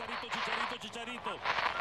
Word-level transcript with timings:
Chicharito, 0.00 0.32
Chicharito, 0.32 0.76
Chicharito. 0.80 1.30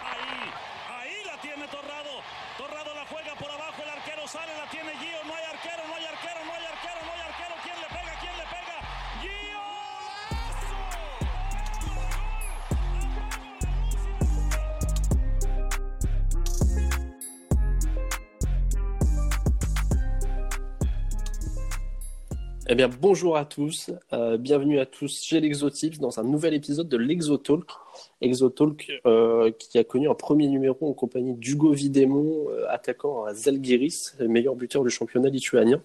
Ahí, 0.04 0.52
ahí 0.92 1.24
la 1.26 1.40
tiene 1.40 1.66
Torrado. 1.70 2.20
Torrado 2.58 2.94
la 2.94 3.06
juega 3.06 3.34
por 3.36 3.50
abajo, 3.50 3.82
el 3.82 3.90
arquero 3.90 4.28
sale, 4.28 4.52
la 4.58 4.70
tiene 4.70 4.92
Gio. 5.00 5.24
No 5.26 5.34
hay 5.36 5.46
arquero, 5.46 5.88
no 5.88 5.96
hay 5.96 6.04
arquero, 6.04 6.44
no 6.44 6.52
hay 6.52 6.66
arquero, 6.66 7.00
no 7.06 7.14
hay 7.14 7.22
arquero. 7.22 7.56
¿Quién 7.64 7.80
le 7.80 7.88
pega? 7.88 8.20
¿Quién 8.20 8.36
le 8.36 8.44
pega? 8.44 8.78
¡Gio! 9.22 9.60
Eh 22.68 22.76
bien, 22.76 22.90
bonjour 23.00 23.38
à 23.38 23.46
tous, 23.46 23.92
euh, 24.12 24.38
bienvenue 24.38 24.80
à 24.80 24.86
tous 24.86 25.24
chez 25.24 25.40
l'Exotips 25.40 26.00
dans 26.00 26.20
un 26.20 26.24
nouvel 26.24 26.54
épisode 26.54 26.90
de 26.90 26.98
l'Exotalk. 26.98 27.72
Exotalk 28.22 29.02
euh, 29.06 29.52
qui 29.52 29.78
a 29.78 29.84
connu 29.84 30.10
un 30.10 30.14
premier 30.14 30.48
numéro 30.48 30.90
en 30.90 30.94
compagnie 30.94 31.34
d'Hugo 31.34 31.72
Vidémon, 31.72 32.48
euh, 32.50 32.66
attaquant 32.70 33.24
à 33.24 33.34
Zalgiris, 33.34 34.16
meilleur 34.20 34.56
buteur 34.56 34.84
du 34.84 34.90
championnat 34.90 35.30
lituanien. 35.30 35.82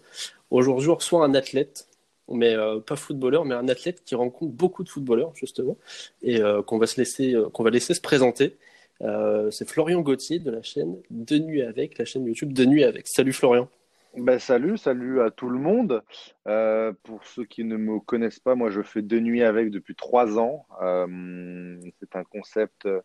Aujourd'hui, 0.51 0.88
on 0.88 0.97
reçoit 0.97 1.24
un 1.24 1.34
athlète, 1.34 1.87
mais 2.29 2.55
euh, 2.55 2.80
pas 2.80 2.97
footballeur, 2.97 3.45
mais 3.45 3.55
un 3.55 3.69
athlète 3.69 4.02
qui 4.05 4.15
rencontre 4.15 4.52
beaucoup 4.52 4.83
de 4.83 4.88
footballeurs 4.88 5.33
justement 5.34 5.77
et 6.23 6.41
qu'on 6.66 6.79
va 6.79 6.87
se 6.87 6.97
laisser, 6.97 7.37
qu'on 7.52 7.62
va 7.62 7.70
laisser 7.70 7.95
se 7.95 8.01
présenter. 8.01 8.57
C'est 9.01 9.69
Florian 9.69 10.01
Gauthier 10.01 10.38
de 10.38 10.51
la 10.51 10.62
chaîne 10.62 10.96
De 11.10 11.38
Nuit 11.38 11.62
avec, 11.62 11.98
la 11.98 12.05
chaîne 12.05 12.24
YouTube 12.24 12.52
De 12.52 12.65
Nuit 12.65 12.85
avec. 12.85 13.07
Salut 13.07 13.32
Florian. 13.32 13.69
Ben, 14.16 14.38
salut, 14.38 14.78
salut 14.78 15.20
à 15.23 15.32
tout 15.32 15.48
le 15.48 15.59
monde. 15.59 16.04
Euh, 16.46 16.92
pour 17.02 17.24
ceux 17.24 17.45
qui 17.45 17.64
ne 17.64 17.77
me 17.77 17.98
connaissent 17.98 18.38
pas, 18.38 18.54
moi 18.54 18.70
je 18.70 18.80
fais 18.80 19.02
deux 19.02 19.18
nuits 19.18 19.42
avec 19.42 19.70
depuis 19.70 19.96
trois 19.96 20.38
ans. 20.38 20.66
Euh, 20.82 21.77
c'est 21.98 22.14
un 22.14 22.23
concept 22.23 22.87
euh, 22.87 23.00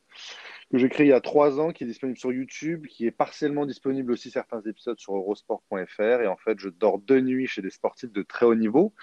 que 0.71 0.77
j'ai 0.77 0.87
créé 0.87 1.07
il 1.07 1.09
y 1.09 1.13
a 1.13 1.19
trois 1.19 1.59
ans, 1.59 1.71
qui 1.71 1.83
est 1.83 1.88
disponible 1.88 2.19
sur 2.19 2.31
YouTube, 2.31 2.85
qui 2.85 3.07
est 3.07 3.11
partiellement 3.11 3.66
disponible 3.66 4.11
aussi 4.11 4.29
certains 4.29 4.61
épisodes 4.61 4.99
sur 4.99 5.16
eurosport.fr. 5.16 6.21
Et 6.21 6.27
en 6.27 6.38
fait, 6.38 6.59
je 6.59 6.69
dors 6.69 6.99
deux 6.99 7.21
nuits 7.21 7.47
chez 7.47 7.63
des 7.63 7.71
sportifs 7.71 8.11
de 8.11 8.21
très 8.21 8.45
haut 8.45 8.53
niveau. 8.53 8.94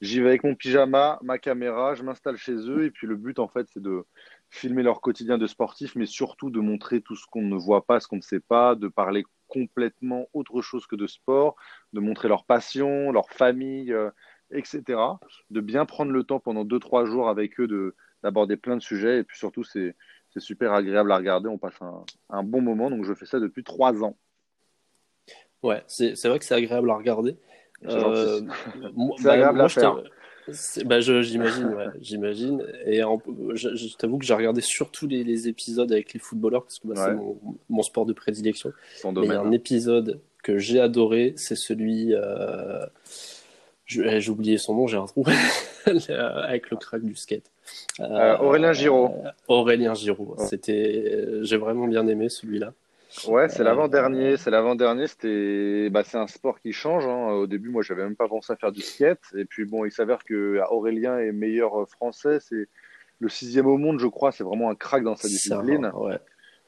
J'y 0.00 0.20
vais 0.20 0.28
avec 0.28 0.44
mon 0.44 0.54
pyjama, 0.54 1.18
ma 1.22 1.38
caméra, 1.38 1.94
je 1.94 2.04
m'installe 2.04 2.36
chez 2.36 2.54
eux. 2.54 2.84
Et 2.84 2.92
puis 2.92 3.08
le 3.08 3.16
but, 3.16 3.40
en 3.40 3.48
fait, 3.48 3.66
c'est 3.74 3.82
de 3.82 4.04
filmer 4.48 4.84
leur 4.84 5.00
quotidien 5.00 5.38
de 5.38 5.46
sportif, 5.48 5.96
mais 5.96 6.06
surtout 6.06 6.50
de 6.50 6.60
montrer 6.60 7.00
tout 7.00 7.16
ce 7.16 7.26
qu'on 7.26 7.42
ne 7.42 7.56
voit 7.56 7.84
pas, 7.84 7.98
ce 7.98 8.06
qu'on 8.06 8.16
ne 8.16 8.22
sait 8.22 8.40
pas, 8.40 8.76
de 8.76 8.86
parler 8.86 9.24
complètement 9.48 10.26
autre 10.32 10.62
chose 10.62 10.86
que 10.86 10.96
de 10.96 11.06
sport, 11.06 11.56
de 11.92 12.00
montrer 12.00 12.28
leur 12.28 12.44
passion, 12.44 13.10
leur 13.12 13.30
famille, 13.30 13.92
euh, 13.92 14.10
etc. 14.50 14.82
De 15.50 15.60
bien 15.60 15.84
prendre 15.86 16.12
le 16.12 16.22
temps 16.24 16.40
pendant 16.40 16.64
deux, 16.64 16.78
trois 16.78 17.04
jours 17.04 17.28
avec 17.28 17.58
eux 17.60 17.66
de, 17.66 17.94
d'aborder 18.22 18.56
plein 18.56 18.76
de 18.76 18.82
sujets. 18.82 19.18
Et 19.18 19.24
puis 19.24 19.38
surtout, 19.38 19.64
c'est, 19.64 19.96
super 20.36 20.72
agréable 20.72 21.10
à 21.10 21.16
regarder. 21.16 21.48
On 21.48 21.58
passe 21.58 21.82
un, 21.82 22.04
un 22.30 22.44
bon 22.44 22.60
moment. 22.60 22.90
Donc, 22.90 23.04
je 23.04 23.12
fais 23.12 23.26
ça 23.26 23.40
depuis 23.40 23.64
trois 23.64 24.04
ans. 24.04 24.16
Ouais, 25.64 25.82
c'est 25.88 26.14
vrai 26.28 26.38
que 26.38 26.44
c'est 26.44 26.54
agréable 26.54 26.88
à 26.90 26.94
regarder. 26.94 27.36
C'est 27.82 27.88
Euh, 27.88 28.40
moi- 28.94 29.16
bah, 29.20 29.32
agréable 29.32 29.56
moi, 29.58 29.66
à 29.66 29.68
faire. 29.68 29.96
Bah, 30.84 31.00
je- 31.00 31.22
j'imagine, 31.22 31.66
ouais, 31.74 31.86
j'imagine. 32.00 32.64
Et 32.86 33.02
en- 33.02 33.20
je, 33.54 33.74
je 33.74 33.96
t'avoue 33.96 34.18
que 34.18 34.24
j'ai 34.24 34.34
regardé 34.34 34.60
surtout 34.60 35.06
les, 35.06 35.24
les 35.24 35.48
épisodes 35.48 35.90
avec 35.92 36.12
les 36.14 36.20
footballeurs 36.20 36.62
parce 36.64 36.78
que 36.78 36.88
bah, 36.88 36.94
c'est 36.96 37.14
mon, 37.14 37.36
mon 37.68 37.82
sport 37.82 38.06
de 38.06 38.12
prédilection. 38.12 38.72
Ton 39.02 39.12
Mais 39.12 39.20
il 39.20 39.26
y 39.28 39.30
a 39.30 39.34
domaine. 39.36 39.48
un 39.48 39.52
épisode 39.52 40.20
que 40.42 40.58
j'ai 40.58 40.80
adoré, 40.80 41.34
c'est 41.36 41.56
celui. 41.56 42.14
euh, 42.14 42.84
J'ai 43.86 44.30
oublié 44.30 44.58
son 44.58 44.74
nom, 44.74 44.86
j'ai 44.86 44.96
un 44.98 45.06
trou. 45.06 45.24
avec 45.86 46.70
le 46.70 46.76
crack 46.76 47.02
du 47.02 47.14
skate. 47.16 47.50
Euh, 48.00 48.36
Aurélien 48.38 48.72
Giraud. 48.72 49.10
Euh, 49.24 49.30
Aurélien 49.48 49.94
Giraud. 49.94 50.36
C'était, 50.38 51.42
j'ai 51.42 51.56
vraiment 51.56 51.86
bien 51.86 52.06
aimé 52.06 52.28
celui-là. 52.28 52.72
Ouais, 53.26 53.48
c'est 53.48 53.60
Euh, 53.60 53.64
l'avant-dernier. 53.64 54.36
C'est 54.36 54.50
l'avant-dernier. 54.50 55.06
C'était, 55.06 55.88
bah, 55.90 56.02
c'est 56.04 56.18
un 56.18 56.26
sport 56.26 56.60
qui 56.60 56.72
change. 56.72 57.06
hein. 57.06 57.30
Au 57.32 57.46
début, 57.46 57.70
moi, 57.70 57.82
j'avais 57.82 58.02
même 58.04 58.16
pas 58.16 58.28
pensé 58.28 58.52
à 58.52 58.56
faire 58.56 58.72
du 58.72 58.82
skate. 58.82 59.22
Et 59.36 59.44
puis, 59.44 59.64
bon, 59.64 59.84
il 59.84 59.92
s'avère 59.92 60.24
que 60.24 60.60
Aurélien 60.70 61.18
est 61.18 61.32
meilleur 61.32 61.80
euh, 61.82 61.86
français. 61.86 62.38
C'est 62.40 62.68
le 63.20 63.28
sixième 63.28 63.66
au 63.66 63.78
monde, 63.78 63.98
je 63.98 64.06
crois. 64.06 64.30
C'est 64.32 64.44
vraiment 64.44 64.70
un 64.70 64.74
crack 64.74 65.02
dans 65.02 65.16
sa 65.16 65.28
discipline. 65.28 65.90
ouais. 65.94 66.18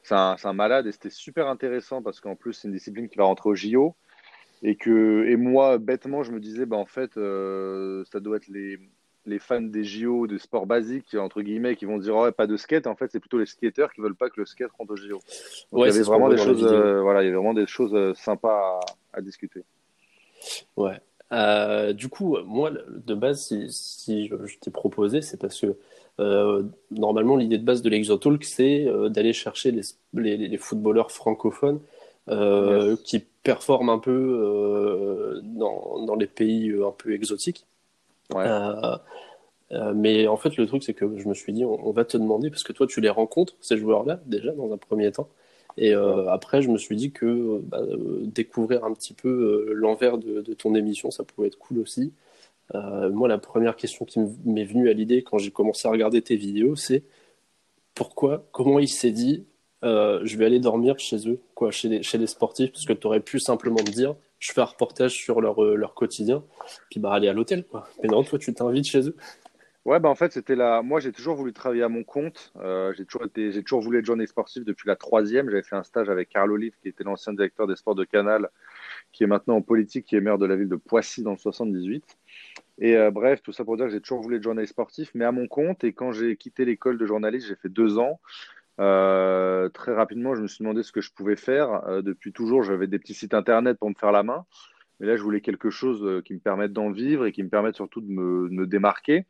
C'est 0.03 0.15
un, 0.15 0.35
c'est 0.37 0.47
un 0.47 0.53
malade 0.53 0.87
et 0.87 0.91
c'était 0.91 1.11
super 1.11 1.47
intéressant 1.47 2.01
parce 2.01 2.19
qu'en 2.21 2.35
plus, 2.35 2.53
c'est 2.53 2.67
une 2.67 2.73
discipline 2.73 3.07
qui 3.07 3.17
va 3.19 3.25
rentrer 3.25 3.49
au 3.49 3.55
JO. 3.55 3.95
Et 4.63 4.75
que, 4.75 5.25
et 5.27 5.35
moi, 5.37 5.77
bêtement, 5.77 6.23
je 6.23 6.31
me 6.31 6.39
disais, 6.39 6.65
bah, 6.65 6.75
en 6.77 6.85
fait, 6.87 7.17
euh, 7.17 8.03
ça 8.11 8.19
doit 8.19 8.37
être 8.37 8.47
les, 8.47 8.79
les 9.25 9.39
fans 9.39 9.61
des 9.61 9.83
JO, 9.83 10.25
des 10.27 10.39
sports 10.39 10.65
basiques, 10.65 11.15
entre 11.15 11.41
guillemets, 11.41 11.75
qui 11.75 11.85
vont 11.85 11.97
dire, 11.97 12.15
oh, 12.15 12.23
ouais, 12.23 12.31
pas 12.31 12.47
de 12.47 12.57
skate. 12.57 12.87
En 12.87 12.95
fait, 12.95 13.09
c'est 13.11 13.19
plutôt 13.19 13.37
les 13.37 13.45
skateurs 13.45 13.93
qui 13.93 14.01
veulent 14.01 14.15
pas 14.15 14.29
que 14.29 14.39
le 14.39 14.45
skate 14.45 14.71
rentre 14.77 14.93
au 14.93 14.95
JO. 14.95 15.13
Donc, 15.13 15.21
Ouais, 15.71 15.89
il 15.89 15.93
y 15.93 15.95
avait 15.95 16.03
vraiment 16.03 16.29
des 16.29 16.37
choses, 16.37 16.63
euh, 16.63 17.01
voilà, 17.01 17.21
il 17.21 17.25
y 17.25 17.27
avait 17.27 17.37
vraiment 17.37 17.53
des 17.53 17.67
choses 17.67 17.93
euh, 17.93 18.13
sympas 18.15 18.79
à, 19.13 19.17
à 19.17 19.21
discuter. 19.21 19.63
Ouais. 20.75 20.99
Euh, 21.31 21.93
du 21.93 22.09
coup, 22.09 22.37
moi, 22.45 22.71
de 22.71 23.13
base, 23.13 23.45
si, 23.45 23.67
si 23.69 24.27
je, 24.27 24.35
je 24.45 24.57
t'ai 24.59 24.71
proposé, 24.71 25.21
c'est 25.21 25.39
parce 25.39 25.59
que 25.61 25.77
euh, 26.19 26.63
normalement, 26.89 27.37
l'idée 27.37 27.57
de 27.57 27.63
base 27.63 27.81
de 27.81 27.89
l'Exotalk, 27.89 28.43
c'est 28.43 28.85
euh, 28.87 29.07
d'aller 29.09 29.31
chercher 29.33 29.71
les, 29.71 29.81
les, 30.13 30.35
les 30.37 30.57
footballeurs 30.57 31.11
francophones 31.11 31.79
euh, 32.29 32.91
Yes. 32.91 33.01
qui 33.03 33.19
performent 33.43 33.89
un 33.89 33.97
peu 33.99 34.11
euh, 34.11 35.39
dans, 35.43 36.05
dans 36.05 36.15
les 36.15 36.27
pays 36.27 36.69
euh, 36.69 36.87
un 36.87 36.91
peu 36.91 37.13
exotiques. 37.13 37.65
Ouais. 38.33 38.45
Euh, 38.45 38.97
euh, 39.71 39.93
mais 39.95 40.27
en 40.27 40.37
fait, 40.37 40.57
le 40.57 40.67
truc, 40.67 40.83
c'est 40.83 40.93
que 40.93 41.17
je 41.17 41.27
me 41.27 41.33
suis 41.33 41.53
dit, 41.53 41.63
on, 41.63 41.87
on 41.87 41.91
va 41.91 42.05
te 42.05 42.17
demander, 42.17 42.49
parce 42.49 42.63
que 42.63 42.73
toi, 42.73 42.87
tu 42.87 43.01
les 43.01 43.09
rencontres, 43.09 43.55
ces 43.61 43.77
joueurs-là, 43.77 44.19
déjà, 44.25 44.51
dans 44.51 44.71
un 44.73 44.77
premier 44.77 45.11
temps. 45.11 45.29
Et 45.77 45.93
euh, 45.93 46.29
après, 46.29 46.61
je 46.61 46.69
me 46.69 46.77
suis 46.77 46.97
dit 46.97 47.11
que 47.11 47.59
bah, 47.63 47.79
euh, 47.79 48.19
découvrir 48.23 48.83
un 48.83 48.93
petit 48.93 49.13
peu 49.13 49.71
l'envers 49.73 50.17
de, 50.17 50.41
de 50.41 50.53
ton 50.53 50.75
émission, 50.75 51.11
ça 51.11 51.23
pouvait 51.23 51.47
être 51.47 51.57
cool 51.57 51.79
aussi. 51.79 52.13
Moi, 52.73 53.27
la 53.27 53.37
première 53.37 53.75
question 53.75 54.05
qui 54.05 54.21
m'est 54.45 54.63
venue 54.63 54.89
à 54.89 54.93
l'idée 54.93 55.23
quand 55.23 55.37
j'ai 55.37 55.51
commencé 55.51 55.89
à 55.89 55.91
regarder 55.91 56.21
tes 56.21 56.37
vidéos, 56.37 56.77
c'est 56.77 57.03
pourquoi, 57.95 58.47
comment 58.53 58.79
il 58.79 58.87
s'est 58.87 59.11
dit, 59.11 59.43
je 59.83 60.37
vais 60.37 60.45
aller 60.45 60.61
dormir 60.61 60.97
chez 60.97 61.27
eux, 61.27 61.41
quoi, 61.53 61.71
chez 61.71 61.89
les, 61.89 62.01
chez 62.01 62.17
les 62.17 62.27
sportifs, 62.27 62.71
parce 62.71 62.85
que 62.85 62.93
tu 62.93 63.07
aurais 63.07 63.19
pu 63.19 63.41
simplement 63.41 63.81
me 63.81 63.91
dire, 63.91 64.15
je 64.41 64.51
fais 64.51 64.59
un 64.59 64.65
reportage 64.65 65.13
sur 65.13 65.39
leur, 65.39 65.63
euh, 65.63 65.75
leur 65.75 65.93
quotidien, 65.93 66.43
puis 66.89 66.99
bah 66.99 67.13
aller 67.13 67.29
à 67.29 67.33
l'hôtel, 67.33 67.63
quoi. 67.63 67.87
Mais 68.03 68.09
non, 68.09 68.23
toi, 68.23 68.39
tu 68.39 68.53
t'invites 68.53 68.87
chez 68.87 69.07
eux. 69.07 69.15
Ouais, 69.85 69.99
bah 69.99 70.09
en 70.09 70.15
fait, 70.15 70.31
c'était 70.31 70.55
la. 70.55 70.81
Moi, 70.81 70.99
j'ai 70.99 71.11
toujours 71.11 71.35
voulu 71.35 71.53
travailler 71.53 71.83
à 71.83 71.89
mon 71.89 72.03
compte. 72.03 72.51
Euh, 72.57 72.93
j'ai 72.97 73.05
toujours 73.05 73.25
été, 73.25 73.51
j'ai 73.51 73.63
toujours 73.63 73.81
voulu 73.81 73.99
être 73.99 74.05
journaliste 74.05 74.33
sportif 74.33 74.65
depuis 74.65 74.87
la 74.87 74.95
troisième. 74.95 75.49
J'avais 75.49 75.63
fait 75.63 75.75
un 75.75 75.83
stage 75.83 76.09
avec 76.09 76.29
Carl 76.29 76.51
Olive, 76.51 76.73
qui 76.81 76.89
était 76.89 77.03
l'ancien 77.03 77.33
directeur 77.33 77.65
des 77.67 77.75
sports 77.75 77.95
de 77.95 78.03
Canal, 78.03 78.49
qui 79.11 79.23
est 79.23 79.27
maintenant 79.27 79.55
en 79.55 79.61
politique, 79.61 80.05
qui 80.05 80.15
est 80.15 80.21
maire 80.21 80.37
de 80.37 80.45
la 80.45 80.55
ville 80.55 80.69
de 80.69 80.75
Poissy 80.75 81.23
dans 81.23 81.31
le 81.31 81.37
78. 81.37 82.03
Et 82.79 82.95
euh, 82.95 83.09
bref, 83.11 83.41
tout 83.43 83.53
ça 83.53 83.63
pour 83.63 83.77
dire 83.77 83.87
que 83.87 83.91
j'ai 83.91 84.01
toujours 84.01 84.21
voulu 84.21 84.37
être 84.37 84.43
journaliste 84.43 84.73
sportif, 84.73 85.11
mais 85.13 85.25
à 85.25 85.31
mon 85.31 85.47
compte. 85.47 85.83
Et 85.83 85.93
quand 85.93 86.11
j'ai 86.11 86.35
quitté 86.35 86.65
l'école 86.65 86.97
de 86.97 87.05
journaliste, 87.05 87.47
j'ai 87.47 87.55
fait 87.55 87.69
deux 87.69 87.97
ans. 87.97 88.19
Euh, 88.81 89.69
très 89.69 89.93
rapidement, 89.93 90.35
je 90.35 90.41
me 90.41 90.47
suis 90.47 90.63
demandé 90.63 90.83
ce 90.83 90.91
que 90.91 91.01
je 91.01 91.11
pouvais 91.13 91.35
faire. 91.35 91.87
Euh, 91.87 92.01
depuis 92.01 92.33
toujours, 92.33 92.63
j'avais 92.63 92.87
des 92.87 92.99
petits 92.99 93.13
sites 93.13 93.33
internet 93.33 93.77
pour 93.79 93.89
me 93.89 93.95
faire 93.95 94.11
la 94.11 94.23
main. 94.23 94.45
Mais 94.99 95.07
là, 95.07 95.15
je 95.17 95.23
voulais 95.23 95.41
quelque 95.41 95.69
chose 95.69 96.03
euh, 96.03 96.21
qui 96.21 96.33
me 96.33 96.39
permette 96.39 96.73
d'en 96.73 96.91
vivre 96.91 97.25
et 97.25 97.31
qui 97.31 97.43
me 97.43 97.49
permette 97.49 97.75
surtout 97.75 98.01
de 98.01 98.09
me, 98.11 98.49
de 98.49 98.53
me 98.53 98.67
démarquer. 98.67 99.25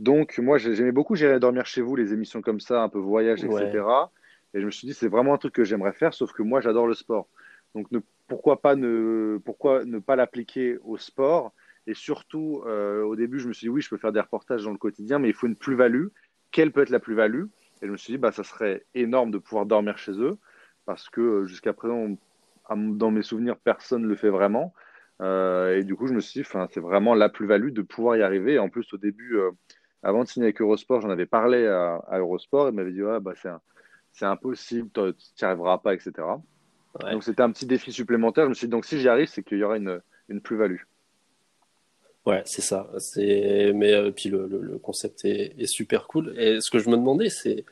Donc, 0.00 0.38
moi, 0.38 0.58
j'ai- 0.58 0.74
j'aimais 0.74 0.92
beaucoup 0.92 1.14
J'irai 1.14 1.40
dormir 1.40 1.66
chez 1.66 1.82
vous, 1.82 1.96
les 1.96 2.12
émissions 2.12 2.42
comme 2.42 2.60
ça, 2.60 2.82
un 2.82 2.88
peu 2.88 2.98
voyage, 2.98 3.44
Ouais. 3.44 3.62
etc. 3.62 4.12
Et 4.54 4.60
je 4.60 4.66
me 4.66 4.70
suis 4.70 4.86
dit, 4.86 4.94
c'est 4.94 5.08
vraiment 5.08 5.34
un 5.34 5.38
truc 5.38 5.54
que 5.54 5.64
j'aimerais 5.64 5.92
faire, 5.92 6.14
sauf 6.14 6.32
que 6.32 6.42
moi, 6.42 6.60
j'adore 6.60 6.86
le 6.86 6.94
sport. 6.94 7.28
Donc, 7.74 7.90
ne- 7.92 8.00
pourquoi 8.28 8.60
pas 8.62 8.76
ne, 8.76 9.38
pourquoi 9.44 9.84
ne 9.84 9.98
pas 9.98 10.16
l'appliquer 10.16 10.78
au 10.82 10.96
sport? 10.96 11.52
Et 11.86 11.94
surtout, 11.94 12.62
euh, 12.66 13.02
au 13.02 13.16
début, 13.16 13.38
je 13.40 13.48
me 13.48 13.52
suis 13.52 13.66
dit, 13.66 13.68
oui, 13.68 13.82
je 13.82 13.88
peux 13.90 13.98
faire 13.98 14.12
des 14.12 14.20
reportages 14.20 14.64
dans 14.64 14.72
le 14.72 14.78
quotidien, 14.78 15.18
mais 15.18 15.28
il 15.28 15.34
faut 15.34 15.46
une 15.46 15.56
plus-value. 15.56 16.08
Quelle 16.50 16.72
peut 16.72 16.82
être 16.82 16.90
la 16.90 17.00
plus-value? 17.00 17.44
Et 17.82 17.86
je 17.86 17.92
me 17.92 17.96
suis 17.96 18.12
dit, 18.14 18.18
bah, 18.18 18.32
ça 18.32 18.44
serait 18.44 18.84
énorme 18.94 19.30
de 19.30 19.38
pouvoir 19.38 19.66
dormir 19.66 19.98
chez 19.98 20.12
eux, 20.12 20.38
parce 20.86 21.08
que 21.08 21.20
euh, 21.20 21.44
jusqu'à 21.44 21.72
présent, 21.72 22.16
dans 22.74 23.10
mes 23.10 23.22
souvenirs, 23.22 23.56
personne 23.56 24.02
ne 24.02 24.08
le 24.08 24.16
fait 24.16 24.30
vraiment. 24.30 24.74
Euh, 25.20 25.76
et 25.76 25.84
du 25.84 25.94
coup, 25.94 26.06
je 26.06 26.14
me 26.14 26.20
suis 26.20 26.42
dit, 26.42 26.48
c'est 26.70 26.80
vraiment 26.80 27.14
la 27.14 27.28
plus-value 27.28 27.70
de 27.70 27.82
pouvoir 27.82 28.16
y 28.16 28.22
arriver. 28.22 28.54
Et 28.54 28.58
en 28.58 28.68
plus, 28.68 28.92
au 28.92 28.96
début, 28.96 29.36
euh, 29.36 29.50
avant 30.02 30.24
de 30.24 30.28
signer 30.28 30.46
avec 30.46 30.60
Eurosport, 30.60 31.00
j'en 31.00 31.10
avais 31.10 31.26
parlé 31.26 31.66
à, 31.66 31.96
à 32.08 32.18
Eurosport. 32.18 32.68
Ils 32.68 32.74
m'avaient 32.74 32.92
dit, 32.92 33.02
ouais, 33.02 33.20
bah, 33.20 33.32
c'est 34.12 34.24
impossible, 34.24 34.90
tu 34.92 35.00
n'y 35.02 35.46
arriveras 35.46 35.78
pas, 35.78 35.94
etc. 35.94 36.12
Ouais. 37.02 37.12
Donc, 37.12 37.22
c'était 37.22 37.42
un 37.42 37.50
petit 37.50 37.66
défi 37.66 37.92
supplémentaire. 37.92 38.44
Je 38.44 38.50
me 38.50 38.54
suis 38.54 38.66
dit, 38.66 38.72
donc, 38.72 38.84
si 38.84 38.98
j'y 38.98 39.08
arrive, 39.08 39.28
c'est 39.28 39.42
qu'il 39.42 39.58
y 39.58 39.64
aura 39.64 39.76
une, 39.76 40.00
une 40.28 40.40
plus-value. 40.40 40.80
Ouais, 42.26 42.42
c'est 42.46 42.62
ça. 42.62 42.90
C'est 42.98 43.72
mais 43.74 43.92
euh, 43.92 44.10
puis 44.10 44.30
le, 44.30 44.46
le, 44.46 44.58
le 44.60 44.78
concept 44.78 45.24
est, 45.26 45.54
est 45.58 45.66
super 45.66 46.06
cool. 46.06 46.34
Et 46.38 46.60
ce 46.60 46.70
que 46.70 46.78
je 46.78 46.88
me 46.88 46.96
demandais, 46.96 47.28
c'est 47.28 47.64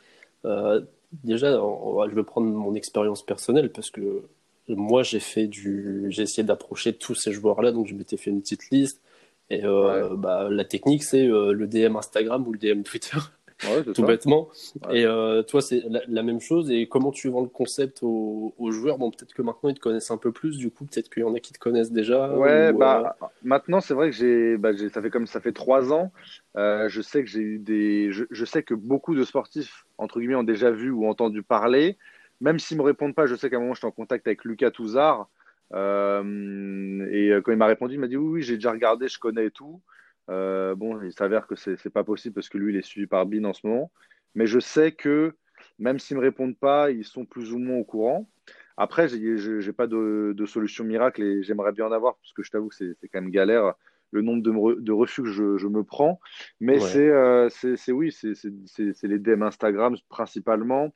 euh, 0.45 0.83
déjà, 1.25 1.63
on 1.63 2.09
je 2.09 2.15
vais 2.15 2.25
prendre 2.25 2.49
mon 2.49 2.75
expérience 2.75 3.25
personnelle 3.25 3.73
parce 3.73 3.91
que 3.91 4.25
moi, 4.69 5.03
j'ai 5.03 5.21
fait 5.21 5.47
du, 5.49 6.07
j'ai 6.11 6.23
essayé 6.23 6.45
d'approcher 6.45 6.95
tous 6.95 7.15
ces 7.15 7.33
joueurs-là, 7.33 7.73
donc 7.73 7.87
je 7.89 7.95
m'étais 7.95 8.17
fait 8.19 8.31
une 8.31 8.43
petite 8.43 8.71
liste. 8.71 9.03
Et 9.51 9.65
euh, 9.65 10.17
bah, 10.17 10.49
la 10.51 10.65
technique, 10.65 11.05
c'est 11.05 11.27
euh, 11.27 11.53
le 11.53 11.67
DM 11.67 11.97
Instagram 11.97 12.47
ou 12.49 12.53
le 12.53 12.59
DM 12.59 12.83
Twitter. 12.83 13.19
Tout 13.95 14.05
bêtement. 14.05 14.49
Et 14.91 15.05
euh, 15.05 15.43
toi, 15.43 15.61
c'est 15.61 15.83
la, 16.09 16.23
même 16.23 16.41
chose. 16.41 16.71
Et 16.71 16.87
comment 16.89 17.11
tu 17.11 17.29
vends 17.29 17.43
le 17.43 17.49
concept 17.49 17.99
aux, 18.03 18.71
joueurs? 18.71 18.99
Bon, 18.99 19.11
peut-être 19.11 19.35
que 19.35 19.43
maintenant 19.43 19.71
ils 19.71 19.75
te 19.75 19.81
connaissent 19.81 20.11
un 20.11 20.17
peu 20.17 20.33
plus. 20.33 20.59
Du 20.59 20.71
coup, 20.71 20.85
peut-être 20.85 21.09
qu'il 21.09 21.23
y 21.23 21.27
en 21.27 21.35
a 21.35 21.41
qui 21.41 21.53
te 21.53 21.59
connaissent 21.59 21.93
déjà. 21.93 22.33
Ouais, 22.35 22.73
bah 22.73 23.17
maintenant 23.43 23.81
c'est 23.81 23.95
vrai 23.95 24.11
que 24.11 24.17
j'ai, 24.17 24.57
bah, 24.57 24.71
ça 24.93 25.03
fait 25.03 25.11
comme 25.11 25.27
ça 25.27 25.41
fait 25.41 25.53
trois 25.53 25.93
ans. 25.93 26.13
je 26.55 27.01
sais 27.03 27.23
que 27.23 27.29
j'ai 27.29 27.41
eu 27.41 27.59
des, 27.59 28.11
je, 28.11 28.45
sais 28.45 28.63
que 28.63 28.75
beaucoup 28.75 29.15
de 29.15 29.25
sportifs 29.25 29.87
entre 29.99 30.21
guillemets 30.21 30.35
ont 30.35 30.43
déjà 30.43 30.71
vu 30.71 30.91
ou 30.91 31.07
entendu 31.07 31.43
parler. 31.43 31.97
Même 32.41 32.59
s'ils 32.59 32.77
me 32.77 32.83
répondent 32.83 33.15
pas, 33.15 33.27
je 33.27 33.37
sais 33.37 33.51
qu'à 33.51 33.57
un 33.57 33.61
moment 33.61 33.75
j'étais 33.75 33.87
en 33.87 33.93
contact 33.93 34.27
avec 34.27 34.45
Lucas 34.45 34.73
Touzard. 34.73 35.29
Euh, 35.75 37.07
et 37.11 37.31
euh, 37.31 37.41
quand 37.41 37.53
il 37.53 37.59
m'a 37.59 37.67
répondu, 37.67 37.95
il 37.95 38.01
m'a 38.01 38.09
dit 38.09 38.17
oui, 38.17 38.29
oui 38.29 38.43
j'ai 38.43 38.57
déjà 38.57 38.73
regardé, 38.73 39.09
je 39.09 39.19
connais 39.19 39.47
et 39.47 39.51
tout. 39.51 39.81
Euh, 40.33 40.75
bon, 40.75 41.01
il 41.03 41.13
s'avère 41.13 41.47
que 41.47 41.55
c'est 41.55 41.91
pas 41.91 42.05
possible 42.05 42.35
parce 42.35 42.49
que 42.49 42.59
lui, 42.59 42.73
il 42.73 42.79
est 42.79 42.83
suivi 42.83 43.07
par 43.07 43.27
Bin 43.27 43.45
en 43.45 43.53
ce 43.53 43.67
moment. 43.67 43.91
Mais 44.35 44.47
je 44.47 44.59
sais 44.59 44.93
que 44.93 45.35
même 45.79 45.99
s'ils 45.99 46.17
me 46.17 46.23
répondent 46.23 46.57
pas, 46.57 46.91
ils 46.91 47.05
sont 47.05 47.25
plus 47.25 47.53
ou 47.53 47.59
moins 47.59 47.77
au 47.77 47.85
courant. 47.85 48.29
Après, 48.77 49.09
je 49.09 49.67
n'ai 49.67 49.73
pas 49.73 49.87
de, 49.87 50.45
solution 50.47 50.85
miracle 50.85 51.23
et 51.23 51.43
j'aimerais 51.43 51.73
bien 51.73 51.87
en 51.87 51.93
avoir 51.93 52.17
parce 52.17 52.33
que 52.33 52.43
je 52.43 52.51
t'avoue 52.51 52.69
que 52.69 52.75
c'est 52.75 53.09
quand 53.13 53.21
même 53.21 53.31
galère 53.31 53.75
le 54.11 54.23
nombre 54.23 54.43
de, 54.43 54.81
de 54.81 54.93
refus 54.93 55.23
que 55.23 55.31
je, 55.31 55.57
je, 55.57 55.67
me 55.67 55.85
prends. 55.85 56.21
Mais 56.61 56.81
c'est 56.81 57.93
oui, 57.93 58.13
c'est 58.13 59.03
les 59.03 59.19
DM 59.19 59.43
Instagram 59.43 59.97
principalement. 60.09 60.95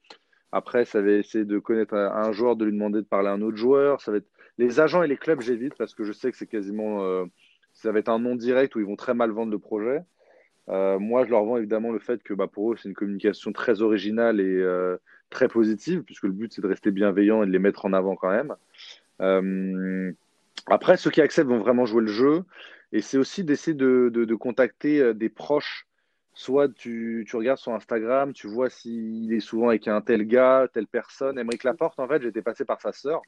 Après, 0.53 0.85
ça 0.85 1.03
va 1.03 1.11
essayer 1.11 1.45
de 1.45 1.59
connaître 1.59 1.95
un 1.95 2.33
joueur, 2.33 2.57
de 2.57 2.65
lui 2.65 2.73
demander 2.73 3.01
de 3.01 3.07
parler 3.07 3.29
à 3.29 3.33
un 3.33 3.43
autre 3.43 3.57
joueur. 3.57 4.01
Ça 4.01 4.11
va 4.11 4.19
être 4.19 4.29
les 4.59 4.81
agents 4.81 5.03
et 5.03 5.09
les 5.09 5.17
clubs, 5.17 5.41
j'évite 5.41 5.75
parce 5.77 5.95
que 5.95 6.05
je 6.05 6.13
sais 6.13 6.31
que 6.31 6.39
c'est 6.39 6.47
quasiment. 6.47 7.05
Euh, 7.05 7.25
ça 8.05 8.13
un 8.13 8.19
nom 8.19 8.35
direct 8.35 8.75
où 8.75 8.81
ils 8.81 8.87
vont 8.87 8.97
très 8.97 9.15
mal 9.15 9.31
vendre 9.31 9.53
le 9.53 9.59
projet. 9.59 10.03
Euh, 10.69 10.99
moi, 10.99 11.25
je 11.25 11.31
leur 11.31 11.45
vends 11.45 11.57
évidemment 11.57 11.93
le 11.93 11.99
fait 11.99 12.23
que 12.23 12.35
bah, 12.35 12.49
pour 12.49 12.73
eux, 12.73 12.77
c'est 12.77 12.89
une 12.89 12.95
communication 12.95 13.53
très 13.53 13.83
originale 13.83 14.41
et 14.41 14.57
euh, 14.57 14.97
très 15.31 15.49
positive, 15.49 16.03
puisque 16.03 16.25
le 16.25 16.33
but, 16.33 16.53
c'est 16.53 16.63
de 16.63 16.67
rester 16.67 16.91
bienveillant 16.91 17.43
et 17.43 17.47
de 17.47 17.53
les 17.53 17.59
mettre 17.59 17.85
en 17.85 17.93
avant 17.93 18.17
quand 18.17 18.31
même. 18.31 18.55
après, 20.67 20.97
ceux 20.97 21.11
qui 21.11 21.21
acceptent 21.21 21.49
vont 21.49 21.59
vraiment 21.59 21.87
jouer 21.87 22.03
le 22.03 22.09
jeu. 22.09 22.43
Et 22.93 23.01
c'est 23.01 23.19
aussi 23.19 23.45
d'essayer 23.45 23.77
de, 23.77 24.11
de, 24.13 24.35
contacter 24.35 25.15
des 25.15 25.29
proches. 25.29 25.87
Soit 26.35 26.69
tu, 26.69 27.25
tu, 27.27 27.37
regardes 27.37 27.59
sur 27.59 27.73
Instagram, 27.73 28.33
tu 28.33 28.47
vois 28.47 28.69
s'il 28.69 29.33
est 29.33 29.41
souvent 29.41 29.71
avec 29.71 29.89
un 29.89 30.01
tel 30.03 30.27
gars, 30.27 30.69
telle 30.73 30.87
personne. 30.87 31.39
Émeric 31.39 31.65
Laporte, 31.65 31.99
en 31.99 32.07
fait, 32.07 32.23
j'étais 32.23 32.43
passé 32.43 32.65
par 32.65 32.81
sa 32.81 32.93
sœur. 32.93 33.23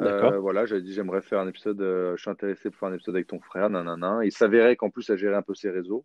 Euh, 0.00 0.38
voilà, 0.38 0.66
j'avais 0.66 0.82
dit 0.82 0.92
j'aimerais 0.92 1.22
faire 1.22 1.38
un 1.38 1.48
épisode, 1.48 1.80
euh, 1.80 2.16
je 2.16 2.22
suis 2.22 2.30
intéressé 2.30 2.70
pour 2.70 2.78
faire 2.78 2.88
un 2.88 2.94
épisode 2.94 3.14
avec 3.14 3.28
ton 3.28 3.40
frère, 3.40 3.70
nanana. 3.70 4.20
Il 4.24 4.32
s'avérait 4.32 4.76
qu'en 4.76 4.90
plus, 4.90 5.08
elle 5.10 5.18
gérait 5.18 5.36
un 5.36 5.42
peu 5.42 5.54
ses 5.54 5.70
réseaux. 5.70 6.04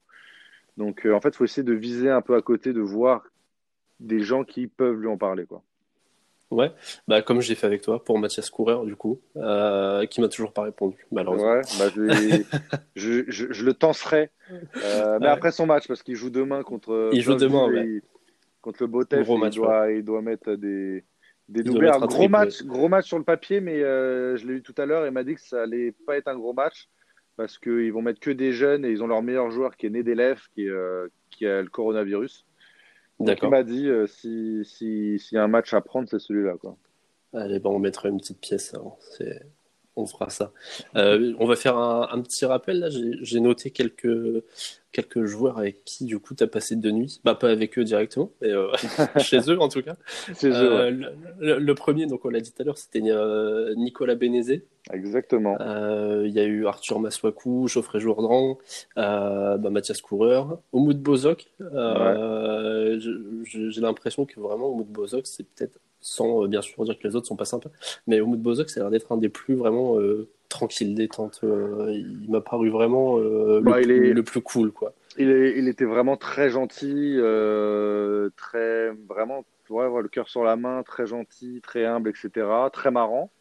Donc, 0.77 1.05
euh, 1.05 1.13
en 1.13 1.21
fait, 1.21 1.29
il 1.29 1.35
faut 1.35 1.45
essayer 1.45 1.63
de 1.63 1.73
viser 1.73 2.09
un 2.09 2.21
peu 2.21 2.35
à 2.35 2.41
côté, 2.41 2.71
de 2.71 2.81
voir 2.81 3.23
des 3.99 4.19
gens 4.19 4.43
qui 4.43 4.67
peuvent 4.67 4.99
lui 4.99 5.07
en 5.07 5.17
parler, 5.17 5.45
quoi. 5.45 5.63
Ouais, 6.51 6.71
bah 7.07 7.21
comme 7.21 7.41
j'ai 7.41 7.53
fait 7.53 7.67
avec 7.67 7.83
toi 7.83 8.03
pour 8.03 8.17
Mathias 8.17 8.49
Coureur 8.49 8.83
du 8.83 8.95
coup, 8.95 9.21
qui 9.35 10.19
m'a 10.19 10.27
toujours 10.29 10.51
pas 10.51 10.63
répondu 10.63 11.05
malheureusement. 11.11 11.47
Ouais, 11.47 11.61
bah 11.77 11.89
je, 11.95 12.43
je, 13.29 13.51
je, 13.51 13.63
le 13.63 13.73
tenserai, 13.75 14.31
mais 15.21 15.27
après 15.27 15.51
son 15.51 15.67
match 15.67 15.87
parce 15.87 16.01
qu'il 16.01 16.15
joue 16.15 16.31
demain 16.31 16.63
contre. 16.63 17.11
Il 17.13 17.21
joue 17.21 17.35
demain, 17.35 17.67
ouais. 17.67 18.01
contre 18.61 18.81
le 18.81 18.87
Botef. 18.87 19.27
Il, 19.29 19.49
doit, 19.51 19.91
il 19.91 20.03
doit 20.03 20.23
mettre 20.23 20.55
des 20.55 21.03
des 21.49 21.63
doublés, 21.63 21.89
un 21.89 21.99
gros 21.99 22.29
match, 22.29 22.63
gros 22.63 22.87
match 22.87 23.07
sur 23.07 23.17
le 23.17 23.23
papier, 23.23 23.59
mais 23.59 23.81
euh, 23.81 24.37
je 24.37 24.47
l'ai 24.47 24.53
eu 24.55 24.61
tout 24.61 24.75
à 24.77 24.85
l'heure 24.85 25.05
et 25.05 25.11
m'a 25.11 25.23
dit 25.23 25.35
que 25.35 25.41
ça 25.41 25.63
allait 25.63 25.91
pas 26.05 26.15
être 26.15 26.27
un 26.27 26.37
gros 26.37 26.53
match 26.53 26.87
parce 27.37 27.57
qu'ils 27.57 27.91
vont 27.91 28.01
mettre 28.01 28.19
que 28.19 28.29
des 28.29 28.51
jeunes 28.51 28.85
et 28.85 28.91
ils 28.91 29.01
ont 29.01 29.07
leur 29.07 29.23
meilleur 29.23 29.49
joueur 29.49 29.75
qui 29.75 29.87
est 29.87 29.89
né 29.89 30.03
d'élève, 30.03 30.39
qui, 30.53 30.69
euh, 30.69 31.07
qui 31.31 31.47
a 31.47 31.61
le 31.61 31.69
coronavirus. 31.69 32.45
Donc 33.19 33.39
il 33.41 33.49
m'a 33.49 33.63
dit 33.63 33.89
euh, 33.89 34.07
si 34.07 34.63
s'il 34.63 35.19
si 35.19 35.35
y 35.35 35.37
a 35.37 35.43
un 35.43 35.47
match 35.47 35.73
à 35.73 35.81
prendre, 35.81 36.07
c'est 36.07 36.19
celui-là. 36.19 36.55
Quoi. 36.57 36.77
Allez, 37.33 37.59
bon, 37.59 37.75
on 37.75 37.79
mettra 37.79 38.09
une 38.09 38.17
petite 38.17 38.39
pièce. 38.39 38.75
C'est 39.17 39.41
on 39.95 40.05
fera 40.05 40.29
ça. 40.29 40.53
On 40.95 41.45
va 41.45 41.55
faire 41.55 41.77
un, 41.77 42.21
petit 42.21 42.45
rappel. 42.45 42.79
Là, 42.79 42.89
j'ai 42.89 43.39
noté 43.41 43.71
quelques, 43.71 44.07
quelques 44.91 45.25
joueurs 45.25 45.57
avec 45.57 45.83
qui, 45.85 46.05
du 46.05 46.19
coup, 46.19 46.33
tu 46.35 46.43
as 46.43 46.47
passé 46.47 46.75
de 46.75 46.91
nuit. 46.91 47.21
Bah, 47.23 47.35
pas 47.35 47.49
avec 47.49 47.77
eux 47.77 47.83
directement, 47.83 48.31
mais 48.41 48.49
euh, 48.49 48.71
chez 49.19 49.39
eux, 49.49 49.59
en 49.59 49.69
tout 49.69 49.81
cas. 49.81 49.95
Euh, 50.43 50.91
le, 51.39 51.75
premier, 51.75 52.05
donc 52.05 52.25
on 52.25 52.29
l'a 52.29 52.39
dit 52.39 52.51
tout 52.51 52.61
à 52.61 52.65
l'heure, 52.65 52.77
c'était 52.77 53.01
Nicolas 53.75 54.15
Bénézé. 54.15 54.65
Exactement. 54.91 55.57
Il 56.23 56.31
y 56.31 56.39
a 56.39 56.45
eu 56.45 56.65
Arthur 56.65 56.99
Maswaku, 56.99 57.67
Geoffrey 57.67 57.99
Jourdan, 57.99 58.57
bah, 58.95 59.57
Mathias 59.69 60.01
Coureur, 60.01 60.59
Omoud 60.73 61.01
Bozok. 61.01 61.47
J'ai 63.45 63.81
l'impression 63.81 64.25
que 64.25 64.39
vraiment, 64.39 64.67
Omoud 64.71 64.87
Bozok, 64.87 65.27
c'est 65.27 65.43
peut-être 65.43 65.79
sans 66.01 66.43
euh, 66.43 66.47
bien 66.47 66.61
sûr 66.61 66.83
dire 66.85 66.97
que 66.97 67.07
les 67.07 67.15
autres 67.15 67.27
sont 67.27 67.35
pas 67.35 67.45
sympas. 67.45 67.69
Mais 68.07 68.21
Omut 68.21 68.39
Bozok, 68.39 68.69
ça 68.69 68.79
a 68.79 68.83
l'air 68.83 68.91
d'être 68.91 69.11
un 69.11 69.17
des 69.17 69.29
plus 69.29 69.55
vraiment 69.55 69.97
euh, 70.49 70.55
tranquilles, 70.57 70.95
détente. 70.95 71.41
Euh, 71.43 71.91
il 71.91 72.29
m'a 72.29 72.41
paru 72.41 72.69
vraiment 72.69 73.17
le, 73.17 73.61
bah, 73.61 73.79
plus, 73.81 74.13
le, 74.13 74.23
plus, 74.23 74.41
cool, 74.41 74.71
quoi. 74.71 74.93
Il, 75.17 75.29
est, 75.29 75.57
il 75.57 75.67
était 75.67 75.85
vraiment 75.85 76.17
très 76.17 76.49
gentil, 76.49 77.17
très 78.35 78.91
vraiment, 79.07 79.45
ouais, 79.69 80.01
le 80.01 80.07
cœur 80.07 80.29
sur 80.29 80.43
la 80.43 80.55
main, 80.55 80.83
très 80.83 81.07
gentil, 81.07 81.61
très 81.61 81.85
humble, 81.85 82.09
etc. 82.09 82.47
Très 82.71 82.91
marrant. 82.91 83.31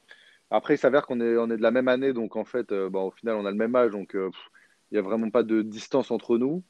Après, 0.50 0.74
il 0.74 0.78
s'avère 0.78 1.06
qu'on 1.06 1.20
est, 1.20 1.36
on 1.36 1.50
est 1.50 1.58
de 1.58 1.62
la 1.62 1.70
même 1.70 1.88
année, 1.88 2.12
donc 2.12 2.36
en 2.36 2.44
fait, 2.44 2.72
bon, 2.72 3.08
au 3.08 3.10
final, 3.10 3.36
on 3.36 3.44
a 3.44 3.50
le 3.50 3.56
même 3.56 3.74
âge, 3.76 3.90
donc 3.90 4.14
il 4.14 4.92
n'y 4.92 4.98
a 4.98 5.02
vraiment 5.02 5.30
pas 5.30 5.42
de 5.42 5.62
distance 5.62 6.10
entre 6.10 6.38
nous. 6.38 6.62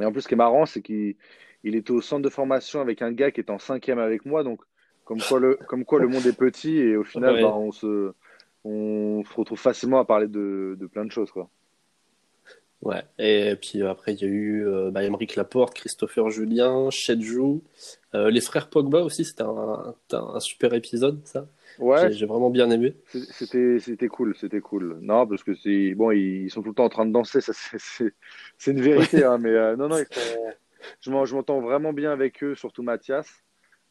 Et 0.00 0.04
en 0.04 0.12
plus, 0.12 0.22
ce 0.22 0.28
qui 0.28 0.34
est 0.34 0.36
marrant, 0.36 0.66
c'est 0.66 0.82
qu'il 0.82 1.16
il 1.64 1.76
était 1.76 1.92
au 1.92 2.00
centre 2.00 2.22
de 2.22 2.28
formation 2.28 2.80
avec 2.80 3.02
un 3.02 3.12
gars 3.12 3.30
qui 3.30 3.40
est 3.40 3.50
en 3.50 3.58
cinquième 3.58 3.98
avec 3.98 4.26
moi, 4.26 4.44
donc 4.44 4.60
comme 5.04 5.20
quoi 5.20 5.38
le, 5.38 5.58
comme 5.68 5.84
quoi 5.84 6.00
le 6.00 6.08
monde 6.08 6.26
est 6.26 6.36
petit 6.36 6.78
et 6.78 6.96
au 6.96 7.04
final, 7.04 7.40
bah, 7.40 7.54
on, 7.54 7.72
se, 7.72 8.12
on 8.64 9.22
se 9.24 9.34
retrouve 9.34 9.58
facilement 9.58 9.98
à 9.98 10.04
parler 10.04 10.26
de, 10.26 10.76
de 10.78 10.86
plein 10.86 11.04
de 11.04 11.12
choses. 11.12 11.30
Quoi. 11.30 11.48
Ouais, 12.82 13.02
et 13.18 13.56
puis 13.56 13.82
après, 13.82 14.12
il 14.12 14.20
y 14.20 14.24
a 14.24 14.28
eu 14.28 14.66
euh, 14.66 14.90
bah, 14.90 15.00
Laporte, 15.36 15.74
Christopher 15.74 16.28
Julien, 16.28 16.90
Chedjou, 16.90 17.62
euh, 18.14 18.30
les 18.30 18.42
frères 18.42 18.68
Pogba 18.68 19.00
aussi, 19.00 19.24
c'était 19.24 19.42
un, 19.42 19.94
un, 20.12 20.40
super 20.40 20.74
épisode, 20.74 21.20
ça. 21.24 21.46
Ouais. 21.78 22.12
J'ai 22.12 22.26
vraiment 22.26 22.50
bien 22.50 22.70
aimé. 22.70 22.94
C'était, 23.30 24.08
cool, 24.08 24.36
c'était 24.36 24.60
cool. 24.60 24.98
Non, 25.00 25.26
parce 25.26 25.42
que 25.42 25.54
c'est 25.54 25.94
bon, 25.94 26.10
ils 26.10 26.50
sont 26.50 26.62
tout 26.62 26.68
le 26.68 26.74
temps 26.74 26.84
en 26.84 26.90
train 26.90 27.06
de 27.06 27.12
danser, 27.12 27.40
ça 27.40 27.52
c'est, 27.54 28.70
une 28.70 28.82
vérité, 28.82 29.24
hein, 29.24 29.38
mais 29.38 29.48
euh, 29.48 29.76
non, 29.76 29.88
non, 29.88 29.96
ils 29.96 30.06
sont, 31.00 31.24
je 31.24 31.34
m'entends 31.34 31.60
vraiment 31.60 31.94
bien 31.94 32.12
avec 32.12 32.44
eux, 32.44 32.54
surtout 32.54 32.82
Mathias. 32.82 33.26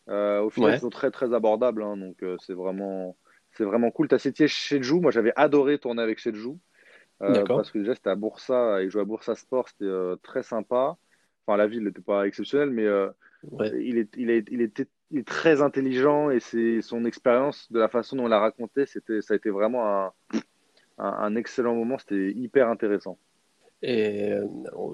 Euh, 0.10 0.42
au 0.42 0.50
final, 0.50 0.76
ils 0.76 0.82
sont 0.82 0.90
très 0.90 1.12
très 1.12 1.34
abordables, 1.34 1.82
hein, 1.82 1.98
donc 1.98 2.22
euh, 2.24 2.38
c'est 2.46 2.54
vraiment 2.54 3.16
c'est 3.54 3.64
vraiment 3.64 3.92
cool. 3.92 4.08
Tu 4.08 4.16
as 4.16 4.20
cité 4.20 4.48
Shedjou, 4.48 5.02
moi 5.02 5.12
j'avais 5.12 5.34
adoré 5.36 5.78
tourner 5.80 6.02
avec 6.02 6.20
Shedjou. 6.20 6.60
Euh, 7.22 7.46
parce 7.46 7.72
que 7.72 7.78
déjà 7.78 7.96
c'était 7.96 8.10
à 8.10 8.16
Boursa, 8.16 8.82
il 8.82 8.90
jouait 8.90 9.02
à 9.02 9.06
Boursa 9.06 9.36
Sport, 9.36 9.70
c'était 9.70 9.92
très 10.24 10.44
sympa. 10.44 10.98
Enfin, 11.46 11.58
la 11.58 11.68
ville 11.68 11.84
n'était 11.84 12.02
pas 12.02 12.28
exceptionnelle, 12.28 12.70
mais 12.70 12.86
il, 13.76 13.98
est, 13.98 14.10
il, 14.18 14.30
est, 14.30 14.46
il, 14.50 14.62
était, 14.62 14.88
est 15.14 15.28
très 15.28 15.62
intelligent 15.62 16.30
et 16.30 16.40
c'est 16.40 16.82
son 16.82 17.06
expérience, 17.06 17.72
de 17.72 17.80
la 17.80 17.88
façon 17.88 18.16
dont 18.16 18.28
il 18.28 18.34
a 18.34 18.40
raconté, 18.40 18.86
c'était, 18.86 19.22
ça 19.22 19.36
a 19.36 19.38
été 19.38 19.50
vraiment 19.50 20.08
un, 20.08 20.14
un 20.98 21.36
excellent 21.36 21.76
moment, 21.76 21.98
c'était 21.98 22.32
hyper 22.32 22.70
intéressant. 22.70 23.18
Et 23.86 24.32
euh, 24.32 24.46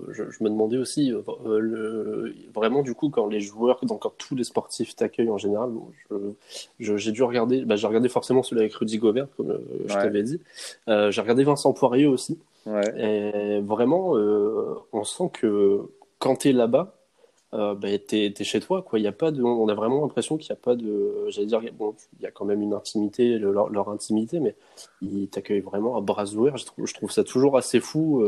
je, 0.10 0.24
me 0.44 0.50
demandais 0.50 0.78
aussi, 0.78 1.14
euh, 1.14 1.60
le, 1.60 2.34
vraiment 2.56 2.82
du 2.82 2.96
coup, 2.96 3.10
quand 3.10 3.28
les 3.28 3.40
joueurs, 3.40 3.80
quand 3.88 4.14
tous 4.18 4.36
les 4.36 4.44
sportifs 4.44 4.96
t'accueillent 4.96 5.30
en 5.30 5.38
général, 5.38 5.70
j'ai 6.80 7.12
dû 7.12 7.22
regarder, 7.22 7.66
bah, 7.66 7.76
j'ai 7.76 7.86
regardé 7.86 8.10
forcément 8.10 8.42
celui 8.42 8.62
avec 8.62 8.74
Rudy 8.74 8.98
Gobert, 8.98 9.28
comme 9.38 9.52
euh, 9.52 9.60
je 9.86 9.94
t'avais 9.94 10.24
dit. 10.24 10.42
j'ai 10.88 11.22
regardé 11.22 11.44
Vincent 11.44 11.72
Poirier 11.72 12.08
aussi. 12.08 12.40
Et 12.98 13.62
vraiment, 13.62 14.14
on 14.92 15.04
sent 15.04 15.30
que 15.34 15.82
quand 16.18 16.38
tu 16.38 16.50
es 16.50 16.52
là-bas, 16.52 16.96
bah, 17.52 17.76
tu 18.08 18.16
es, 18.16 18.44
chez 18.44 18.60
toi. 18.60 18.82
Quoi. 18.82 18.98
Y 18.98 19.06
a 19.06 19.12
pas 19.12 19.30
de, 19.30 19.44
on 19.44 19.68
a 19.70 19.76
vraiment 19.76 20.02
l'impression 20.02 20.38
qu'il 20.38 20.52
n'y 20.52 20.58
a 20.58 20.62
pas 20.64 20.76
de. 20.76 21.28
J'allais 21.30 21.46
dire, 21.46 21.62
bon, 21.78 21.94
il 22.20 22.24
y 22.24 22.26
a 22.26 22.32
quand 22.32 22.46
même 22.46 22.64
une 22.64 22.74
intimité, 22.74 23.38
leur, 23.38 23.70
leur 23.70 23.90
intimité, 23.90 24.40
mais 24.40 24.56
ils 25.04 25.28
t'accueillent 25.28 25.62
vraiment 25.62 25.96
à 25.96 26.02
bras 26.02 26.26
ouverts. 26.34 26.58
Je 26.58 26.66
trouve, 26.66 26.88
je 26.88 26.94
trouve 26.96 27.12
ça 27.12 27.24
toujours 27.24 27.56
assez 27.56 27.80
fou 27.80 28.24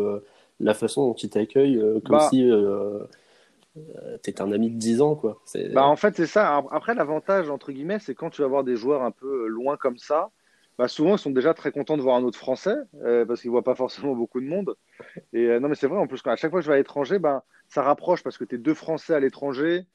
la 0.62 0.74
façon 0.74 1.08
dont 1.08 1.14
ils 1.14 1.30
t'accueillent, 1.30 1.78
euh, 1.78 2.00
comme 2.06 2.18
bah. 2.18 2.28
si 2.30 2.50
euh, 2.50 3.00
euh, 3.78 4.18
t'es 4.22 4.42
un 4.42 4.52
ami 4.52 4.70
de 4.70 4.78
10 4.78 5.02
ans, 5.02 5.16
quoi. 5.16 5.42
Bah, 5.74 5.86
en 5.86 5.96
fait, 5.96 6.16
c'est 6.16 6.28
ça. 6.28 6.64
Après, 6.72 6.94
l'avantage, 6.94 7.50
entre 7.50 7.72
guillemets, 7.72 8.00
c'est 8.00 8.16
quand 8.16 8.30
tu 8.30 8.42
vas 8.42 8.48
voir 8.48 8.64
des 8.64 8.76
joueurs 8.76 9.04
un 9.04 9.12
peu 9.12 9.48
loin 9.48 9.78
comme 9.78 9.98
ça, 9.98 10.30
bah, 10.78 10.88
souvent, 10.88 11.16
ils 11.16 11.20
sont 11.20 11.32
déjà 11.32 11.54
très 11.54 11.72
contents 11.72 11.98
de 11.98 12.02
voir 12.02 12.16
un 12.16 12.24
autre 12.24 12.38
Français, 12.38 12.76
parce 13.28 13.42
qu'ils 13.42 13.52
voient 13.52 13.64
pas 13.64 13.76
forcément 13.76 14.16
beaucoup 14.16 14.42
de 14.42 14.48
monde. 14.48 14.76
Et 15.34 15.60
non, 15.60 15.68
mais 15.68 15.76
c'est 15.76 15.88
vrai, 15.88 16.00
en 16.00 16.08
plus, 16.08 16.22
à 16.26 16.36
chaque 16.36 16.52
fois 16.52 16.60
que 16.60 16.66
je 16.66 16.70
vais 16.70 16.76
à 16.76 16.78
l'étranger, 16.78 17.20
bah, 17.20 17.44
ça 17.68 17.82
rapproche, 17.82 18.24
parce 18.24 18.38
que 18.38 18.46
tu 18.46 18.56
es 18.56 18.58
deux 18.58 18.74
Français 18.74 19.14
à 19.14 19.20
l'étranger, 19.20 19.86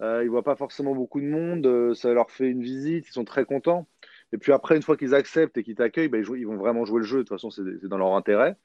euh, 0.00 0.22
ils 0.22 0.30
voient 0.30 0.44
pas 0.44 0.56
forcément 0.56 0.94
beaucoup 0.94 1.20
de 1.20 1.26
monde, 1.26 1.94
ça 1.94 2.12
leur 2.12 2.30
fait 2.30 2.48
une 2.48 2.62
visite, 2.62 3.06
ils 3.08 3.12
sont 3.12 3.24
très 3.24 3.44
contents. 3.44 3.86
Et 4.32 4.38
puis 4.38 4.52
après, 4.52 4.76
une 4.76 4.82
fois 4.82 4.96
qu'ils 4.96 5.14
acceptent 5.14 5.56
et 5.56 5.62
qu'ils 5.62 5.74
t'accueillent, 5.74 6.08
bah, 6.08 6.18
ils, 6.18 6.46
vont 6.46 6.56
vraiment 6.56 6.84
jouer 6.84 7.00
le 7.00 7.06
jeu. 7.06 7.18
De 7.18 7.22
toute 7.22 7.30
façon, 7.30 7.50
c'est 7.50 7.62
dans 7.86 7.98
leur 7.98 8.14
intérêt. 8.14 8.56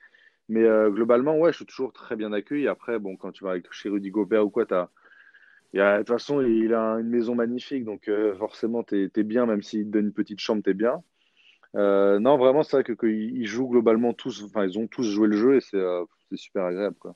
Mais 0.49 0.63
euh, 0.63 0.89
globalement, 0.89 1.37
ouais, 1.37 1.51
je 1.51 1.57
suis 1.57 1.65
toujours 1.65 1.93
très 1.93 2.15
bien 2.15 2.33
accueilli. 2.33 2.67
Après, 2.67 2.99
bon, 2.99 3.15
quand 3.15 3.31
tu 3.31 3.43
vas 3.43 3.51
avec, 3.51 3.71
chez 3.71 3.89
Rudy 3.89 4.11
Gobert 4.11 4.45
ou 4.45 4.49
quoi, 4.49 4.65
tu 4.65 4.73
as, 4.73 4.89
il 5.73 5.81
a, 5.81 5.93
de 5.93 5.97
toute 5.99 6.09
façon, 6.09 6.41
il 6.41 6.73
a 6.73 6.95
une 6.99 7.09
maison 7.09 7.33
magnifique, 7.33 7.85
donc 7.85 8.07
euh, 8.07 8.35
forcément, 8.35 8.83
tu 8.83 9.09
es, 9.15 9.23
bien, 9.23 9.45
même 9.45 9.63
s'il 9.63 9.85
te 9.85 9.91
donne 9.91 10.05
une 10.05 10.13
petite 10.13 10.39
chambre, 10.39 10.61
tu 10.63 10.69
es 10.69 10.73
bien. 10.73 11.01
Euh, 11.75 12.19
non, 12.19 12.37
vraiment, 12.37 12.61
c'est 12.61 12.77
vrai 12.77 12.83
qu'ils 12.83 12.95
que 12.95 13.45
jouent 13.45 13.69
globalement 13.69 14.13
tous, 14.13 14.43
enfin, 14.43 14.65
ils 14.65 14.77
ont 14.77 14.85
tous 14.85 15.03
joué 15.03 15.27
le 15.27 15.35
jeu 15.35 15.55
et 15.55 15.61
c'est 15.61 15.77
euh, 15.77 16.03
super 16.35 16.65
agréable. 16.65 16.95
Quoi. 16.99 17.15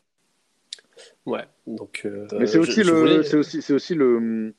Ouais, 1.27 1.45
donc. 1.67 2.07
Mais 2.39 2.47
c'est 2.47 2.57
aussi, 2.57 2.83
le, 2.83 3.21
c'est 3.21 3.37
aussi, 3.37 3.61
c'est 3.61 3.73
aussi 3.73 3.93
le. 3.93 4.53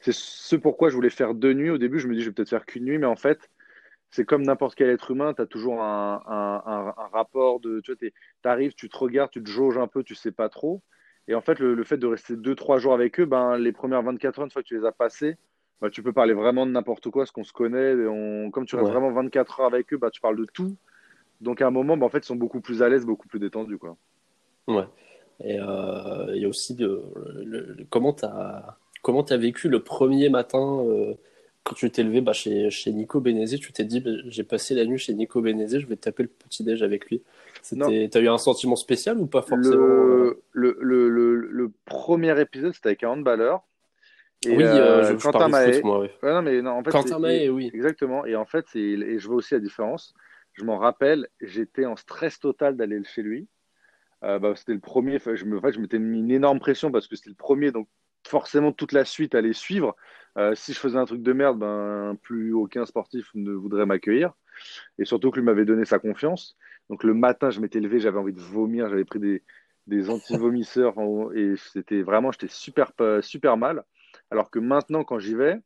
C'est 0.00 0.14
ce 0.14 0.56
pourquoi 0.56 0.88
je 0.90 0.94
voulais 0.94 1.10
faire 1.10 1.34
deux 1.34 1.52
nuits. 1.52 1.70
Au 1.70 1.78
début, 1.78 1.98
je 1.98 2.08
me 2.08 2.14
dis, 2.14 2.20
je 2.20 2.28
vais 2.28 2.34
peut-être 2.34 2.48
faire 2.48 2.66
qu'une 2.66 2.84
nuit, 2.84 2.98
mais 2.98 3.06
en 3.06 3.16
fait, 3.16 3.50
c'est 4.10 4.24
comme 4.24 4.42
n'importe 4.42 4.74
quel 4.74 4.90
être 4.90 5.10
humain, 5.10 5.34
tu 5.34 5.42
as 5.42 5.46
toujours 5.46 5.82
un, 5.82 6.22
un, 6.26 6.94
un, 6.96 7.06
rapport 7.12 7.60
de. 7.60 7.80
Tu 7.80 7.92
vois, 7.92 8.50
arrives, 8.50 8.74
tu 8.74 8.88
te 8.88 8.98
regardes, 8.98 9.30
tu 9.30 9.42
te 9.42 9.48
jauges 9.48 9.78
un 9.78 9.86
peu, 9.86 10.02
tu 10.02 10.14
sais 10.14 10.32
pas 10.32 10.48
trop. 10.48 10.82
Et 11.28 11.34
en 11.34 11.40
fait, 11.40 11.60
le, 11.60 11.84
fait 11.84 11.96
de 11.96 12.08
rester 12.08 12.34
2-3 12.34 12.78
jours 12.78 12.92
avec 12.92 13.20
eux, 13.20 13.24
ben, 13.24 13.56
les 13.56 13.72
premières 13.72 14.02
24 14.02 14.38
heures, 14.40 14.44
une 14.46 14.50
fois 14.50 14.62
que 14.62 14.66
tu 14.66 14.76
les 14.76 14.84
as 14.84 14.92
passées, 14.92 15.36
ben, 15.80 15.88
tu 15.88 16.02
peux 16.02 16.12
parler 16.12 16.34
vraiment 16.34 16.66
de 16.66 16.72
n'importe 16.72 17.08
quoi, 17.10 17.24
ce 17.24 17.30
qu'on 17.30 17.44
se 17.44 17.52
connaît. 17.52 17.94
On, 18.06 18.50
comme 18.50 18.66
tu 18.66 18.74
restes 18.74 18.90
vraiment 18.90 19.12
24 19.12 19.60
heures 19.60 19.66
avec 19.66 19.92
eux, 19.92 19.96
ben, 19.96 20.10
tu 20.10 20.20
parles 20.20 20.38
de 20.38 20.46
tout. 20.52 20.76
Donc 21.40 21.62
à 21.62 21.68
un 21.68 21.70
moment, 21.70 21.96
ben, 21.96 22.06
en 22.06 22.08
fait, 22.08 22.18
ils 22.18 22.24
sont 22.24 22.36
beaucoup 22.36 22.60
plus 22.60 22.82
à 22.82 22.88
l'aise, 22.88 23.06
beaucoup 23.06 23.28
plus 23.28 23.38
détendus. 23.38 23.78
Quoi. 23.78 23.96
Ouais. 24.66 24.86
Et 25.42 25.58
euh, 25.58 26.34
il 26.34 26.42
y 26.42 26.44
a 26.44 26.48
aussi 26.48 26.74
de, 26.74 27.02
le, 27.44 27.76
comment 27.88 28.12
tu 28.12 28.24
as 29.32 29.36
vécu 29.36 29.68
le 29.68 29.82
premier 29.82 30.28
matin 30.28 30.84
euh, 30.84 31.14
quand 31.64 31.74
tu 31.74 31.90
t'es 31.90 32.02
levé 32.02 32.20
bah, 32.20 32.32
chez, 32.32 32.70
chez 32.70 32.92
Nico 32.92 33.20
Benezé, 33.20 33.58
tu 33.58 33.72
t'es 33.72 33.84
dit 33.84 34.00
bah, 34.00 34.10
j'ai 34.26 34.44
passé 34.44 34.74
la 34.74 34.84
nuit 34.84 34.98
chez 34.98 35.14
Nico 35.14 35.40
Benezé, 35.40 35.80
je 35.80 35.86
vais 35.86 35.96
taper 35.96 36.22
le 36.24 36.28
petit-déj 36.28 36.82
avec 36.82 37.06
lui. 37.10 37.22
T'as 37.62 38.20
eu 38.20 38.28
un 38.28 38.38
sentiment 38.38 38.76
spécial 38.76 39.18
ou 39.18 39.26
pas 39.26 39.42
forcément 39.42 39.74
Le, 39.74 40.42
le, 40.52 40.76
le, 40.80 41.36
le 41.36 41.72
premier 41.84 42.38
épisode, 42.40 42.72
c'était 42.74 42.88
avec 42.88 43.04
un 43.04 43.10
handballeur. 43.10 43.62
Et 44.46 44.56
oui, 44.56 44.64
euh, 44.64 45.04
je, 45.04 45.22
Quentin 45.22 45.48
Mahé. 45.48 45.82
moi, 45.82 46.00
oui. 46.00 46.08
non, 46.22 46.40
mais 46.40 46.62
non, 46.62 46.70
en 46.70 46.82
fait, 46.82 46.90
Quentin 46.90 47.18
Mahé, 47.18 47.50
oui. 47.50 47.70
Exactement. 47.74 48.24
Et 48.24 48.36
en 48.36 48.46
fait, 48.46 48.64
et 48.74 49.18
je 49.18 49.26
vois 49.26 49.36
aussi 49.36 49.52
la 49.52 49.60
différence. 49.60 50.14
Je 50.54 50.64
m'en 50.64 50.78
rappelle, 50.78 51.28
j'étais 51.40 51.84
en 51.84 51.96
stress 51.96 52.40
total 52.40 52.76
d'aller 52.76 53.02
chez 53.04 53.22
lui. 53.22 53.48
Euh, 54.24 54.38
bah, 54.38 54.54
c'était 54.56 54.72
le 54.72 54.80
premier. 54.80 55.18
Je 55.18 55.44
me, 55.44 55.58
en 55.58 55.60
fait, 55.60 55.72
je 55.72 55.80
m'étais 55.80 55.98
mis 55.98 56.20
une 56.20 56.30
énorme 56.30 56.58
pression 56.58 56.90
parce 56.90 57.06
que 57.06 57.16
c'était 57.16 57.30
le 57.30 57.36
premier, 57.36 57.70
donc 57.70 57.86
forcément 58.26 58.72
toute 58.72 58.92
la 58.92 59.04
suite 59.04 59.34
allait 59.34 59.52
suivre. 59.52 59.96
Euh, 60.38 60.54
si 60.54 60.72
je 60.72 60.78
faisais 60.78 60.98
un 60.98 61.04
truc 61.04 61.22
de 61.22 61.32
merde, 61.32 61.58
ben 61.58 62.16
plus 62.22 62.52
aucun 62.52 62.86
sportif 62.86 63.30
ne 63.34 63.52
voudrait 63.52 63.86
m'accueillir. 63.86 64.32
Et 64.98 65.04
surtout 65.04 65.30
que 65.30 65.38
lui 65.38 65.44
m'avait 65.44 65.64
donné 65.64 65.84
sa 65.84 65.98
confiance. 65.98 66.56
Donc 66.88 67.04
le 67.04 67.14
matin, 67.14 67.50
je 67.50 67.60
m'étais 67.60 67.80
levé, 67.80 68.00
j'avais 68.00 68.18
envie 68.18 68.32
de 68.32 68.40
vomir, 68.40 68.88
j'avais 68.88 69.04
pris 69.04 69.18
des, 69.18 69.42
des 69.86 70.10
anti-vomisseurs 70.10 70.94
et 71.34 71.54
c'était 71.56 72.02
vraiment, 72.02 72.32
j'étais 72.32 72.48
super, 72.48 72.92
super 73.20 73.56
mal. 73.56 73.84
Alors 74.30 74.50
que 74.50 74.58
maintenant, 74.58 75.04
quand 75.04 75.18
j'y 75.18 75.34
vais, 75.34 75.60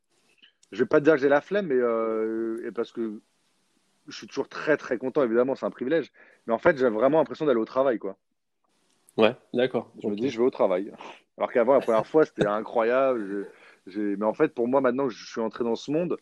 je 0.72 0.82
vais 0.82 0.88
pas 0.88 1.00
te 1.00 1.04
dire 1.04 1.14
que 1.14 1.20
j'ai 1.20 1.28
la 1.28 1.40
flemme, 1.40 1.66
mais 1.66 1.76
euh, 1.78 2.70
parce 2.74 2.92
que 2.92 3.20
je 4.08 4.16
suis 4.16 4.26
toujours 4.26 4.48
très 4.48 4.76
très 4.76 4.98
content, 4.98 5.22
évidemment, 5.22 5.54
c'est 5.54 5.66
un 5.66 5.70
privilège. 5.70 6.12
Mais 6.46 6.52
en 6.52 6.58
fait, 6.58 6.76
j'ai 6.76 6.88
vraiment 6.88 7.18
l'impression 7.18 7.46
d'aller 7.46 7.60
au 7.60 7.64
travail, 7.64 7.98
quoi. 7.98 8.18
Ouais, 9.16 9.36
d'accord. 9.52 9.90
Je 10.02 10.08
me 10.08 10.16
dis, 10.16 10.28
je 10.28 10.38
vais 10.38 10.44
au 10.44 10.50
travail. 10.50 10.92
Alors 11.38 11.52
qu'avant, 11.52 11.74
la 11.74 11.80
première 11.80 12.06
fois, 12.06 12.24
c'était 12.24 12.46
incroyable. 12.46 13.48
Mais 13.96 14.24
en 14.24 14.34
fait, 14.34 14.54
pour 14.54 14.68
moi, 14.68 14.80
maintenant, 14.80 15.08
je 15.08 15.26
suis 15.26 15.40
entré 15.40 15.64
dans 15.64 15.76
ce 15.76 15.90
monde. 15.90 16.16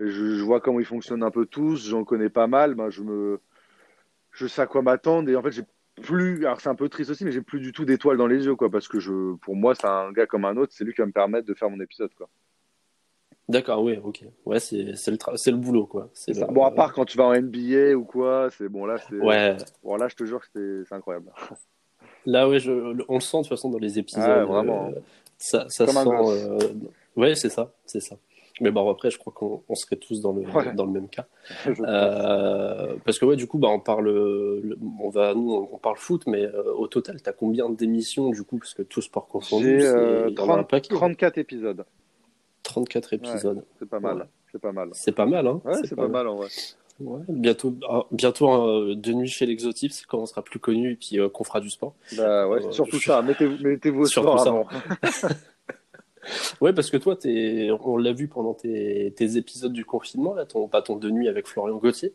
je, 0.00 0.06
je, 0.08 0.42
vois 0.42 0.60
comment 0.60 0.80
ils 0.80 0.86
fonctionnent 0.86 1.22
un 1.22 1.30
peu 1.30 1.46
tous. 1.46 1.88
J'en 1.88 2.04
connais 2.04 2.28
pas 2.28 2.46
mal. 2.46 2.74
Ben, 2.74 2.90
je 2.90 3.02
me, 3.02 3.40
je 4.36 4.46
sais 4.46 4.62
à 4.62 4.66
quoi 4.66 4.82
m'attendre 4.82 5.28
et 5.30 5.36
en 5.36 5.42
fait 5.42 5.50
j'ai 5.50 5.62
plus 6.02 6.44
alors 6.44 6.60
c'est 6.60 6.68
un 6.68 6.74
peu 6.74 6.88
triste 6.88 7.10
aussi 7.10 7.24
mais 7.24 7.32
j'ai 7.32 7.40
plus 7.40 7.60
du 7.60 7.72
tout 7.72 7.84
d'étoiles 7.84 8.18
dans 8.18 8.26
les 8.26 8.44
yeux 8.44 8.54
quoi 8.54 8.70
parce 8.70 8.86
que 8.86 9.00
je 9.00 9.34
pour 9.36 9.56
moi 9.56 9.74
c'est 9.74 9.86
un 9.86 10.12
gars 10.12 10.26
comme 10.26 10.44
un 10.44 10.56
autre 10.56 10.72
c'est 10.76 10.84
lui 10.84 10.92
qui 10.92 11.00
va 11.00 11.06
me 11.06 11.12
permettre 11.12 11.46
de 11.46 11.54
faire 11.54 11.70
mon 11.70 11.80
épisode 11.80 12.12
quoi 12.14 12.28
d'accord 13.48 13.82
oui 13.82 13.98
ok 14.02 14.24
ouais 14.44 14.60
c'est 14.60 14.82
le 14.82 15.50
le 15.50 15.56
boulot 15.56 15.86
quoi 15.86 16.10
c'est 16.12 16.38
bon 16.52 16.64
à 16.64 16.70
part 16.70 16.92
quand 16.92 17.06
tu 17.06 17.16
vas 17.16 17.24
en 17.24 17.34
NBA 17.34 17.94
ou 17.96 18.04
quoi 18.04 18.50
c'est 18.50 18.68
bon 18.68 18.84
là 18.84 18.98
c'est 18.98 19.16
ouais 19.16 19.56
bon 19.82 19.96
là 19.96 20.08
je 20.08 20.16
te 20.16 20.24
jure 20.24 20.40
que 20.40 20.84
c'est 20.86 20.94
incroyable 20.94 21.32
là 22.26 22.48
ouais 22.48 22.58
je, 22.58 22.72
on 23.08 23.14
le 23.14 23.20
sent 23.20 23.38
de 23.38 23.42
toute 23.42 23.48
façon 23.48 23.70
dans 23.70 23.78
les 23.78 23.98
épisodes 23.98 24.22
ah, 24.24 24.44
vraiment 24.44 24.88
euh, 24.88 25.00
ça 25.38 25.66
ça 25.68 25.86
sent 25.86 26.08
euh, 26.08 26.58
ouais 27.16 27.34
c'est 27.34 27.50
ça 27.50 27.72
c'est 27.86 28.00
ça 28.00 28.16
mais 28.60 28.70
bon, 28.70 28.88
après, 28.90 29.10
je 29.10 29.18
crois 29.18 29.32
qu'on 29.34 29.74
serait 29.74 29.96
tous 29.96 30.20
dans 30.20 30.32
le, 30.32 30.44
dans 30.74 30.86
le 30.86 30.92
même 30.92 31.08
cas. 31.08 31.26
Euh, 31.80 32.96
parce 33.04 33.18
que, 33.18 33.26
ouais, 33.26 33.36
du 33.36 33.46
coup, 33.46 33.58
bah, 33.58 33.68
on 33.68 33.80
parle, 33.80 34.08
on 35.00 35.10
va, 35.10 35.34
nous, 35.34 35.68
on 35.70 35.78
parle 35.78 35.96
foot, 35.96 36.26
mais 36.26 36.44
euh, 36.44 36.72
au 36.74 36.86
total, 36.86 37.20
tu 37.22 37.28
as 37.28 37.32
combien 37.32 37.68
d'émissions, 37.68 38.30
du 38.30 38.42
coup, 38.42 38.58
parce 38.58 38.74
que 38.74 38.82
tout 38.82 39.02
sport 39.02 39.28
confondu, 39.28 39.80
euh, 39.82 40.30
34 40.30 41.38
épisodes. 41.38 41.84
34 42.62 43.12
épisodes. 43.12 43.64
c'est 43.78 43.88
pas 43.88 44.00
mal. 44.00 44.26
C'est 44.50 44.60
pas 44.60 44.72
mal. 44.72 44.88
C'est 44.92 45.12
pas 45.12 45.26
mal, 45.26 45.46
hein. 45.46 45.60
Ouais, 45.64 45.74
c'est 45.84 45.94
pas, 45.94 46.08
mal, 46.08 46.26
en 46.26 46.36
vrai. 46.36 46.48
Ouais, 46.98 47.22
bientôt, 47.28 47.74
ah, 47.88 48.04
bientôt 48.10 48.48
hein, 48.48 48.94
de 48.94 49.12
nuit 49.12 49.28
chez 49.28 49.46
l'exotype, 49.46 49.92
c'est 49.92 50.06
quand 50.06 50.18
on 50.18 50.26
sera 50.26 50.42
plus 50.42 50.58
connu 50.58 50.92
et 50.92 50.96
puis 50.96 51.18
qu'on 51.32 51.44
fera 51.44 51.60
du 51.60 51.70
sport. 51.70 51.94
Bah 52.16 52.48
ouais, 52.48 52.60
surtout 52.72 53.00
ça. 53.00 53.22
Mettez-vous 53.22 53.62
mettez 53.62 53.90
au 53.90 54.06
sport 54.06 54.40
avant. 54.40 54.66
Ouais, 56.60 56.72
parce 56.72 56.90
que 56.90 56.96
toi, 56.96 57.16
es, 57.24 57.70
on 57.70 57.96
l'a 57.96 58.12
vu 58.12 58.28
pendant 58.28 58.54
tes, 58.54 59.12
tes, 59.16 59.36
épisodes 59.36 59.72
du 59.72 59.84
confinement, 59.84 60.34
là, 60.34 60.44
ton 60.44 60.66
bâton 60.66 60.96
de 60.96 61.10
nuit 61.10 61.28
avec 61.28 61.46
Florian 61.46 61.76
Gauthier. 61.76 62.12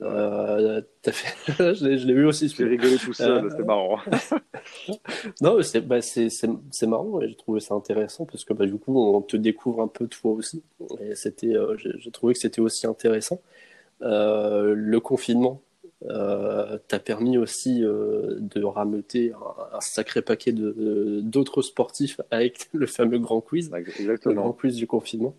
Euh, 0.00 0.82
fait... 1.04 1.74
je 1.74 2.06
l'ai 2.06 2.14
vu 2.14 2.26
aussi. 2.26 2.48
J'ai 2.48 2.64
rigolé 2.64 2.96
tout 2.96 3.12
seul, 3.12 3.44
euh... 3.44 3.50
c'était 3.50 3.64
marrant. 3.64 3.98
non, 5.40 5.60
c'est 5.62 5.80
bah, 5.80 5.98
marrant 6.86 7.20
et 7.20 7.28
j'ai 7.28 7.36
trouvé 7.36 7.60
ça 7.60 7.74
intéressant 7.74 8.26
parce 8.26 8.44
que 8.44 8.52
bah, 8.52 8.66
du 8.66 8.76
coup, 8.76 8.98
on 8.98 9.20
te 9.22 9.36
découvre 9.36 9.82
un 9.82 9.88
peu 9.88 10.06
toi 10.06 10.32
aussi. 10.32 10.62
Et 11.00 11.14
c'était, 11.14 11.56
euh, 11.56 11.76
j'ai 11.76 12.10
trouvé 12.10 12.34
que 12.34 12.40
c'était 12.40 12.60
aussi 12.60 12.86
intéressant. 12.86 13.40
Euh, 14.02 14.74
le 14.74 15.00
confinement, 15.00 15.60
euh, 16.04 16.78
t'as 16.86 17.00
permis 17.00 17.38
aussi 17.38 17.82
euh, 17.82 18.36
de 18.38 18.62
rameuter 18.62 19.32
un, 19.72 19.80
sacré 19.80 20.22
paquet 20.22 20.52
de, 20.52 21.20
d'autres 21.22 21.62
sportifs 21.62 22.20
avec 22.30 22.68
le 22.72 22.86
fameux 22.86 23.18
grand 23.18 23.40
quiz, 23.40 23.70
Exactement. 23.74 24.34
le 24.34 24.40
grand 24.40 24.52
quiz 24.52 24.76
du 24.76 24.86
confinement. 24.86 25.34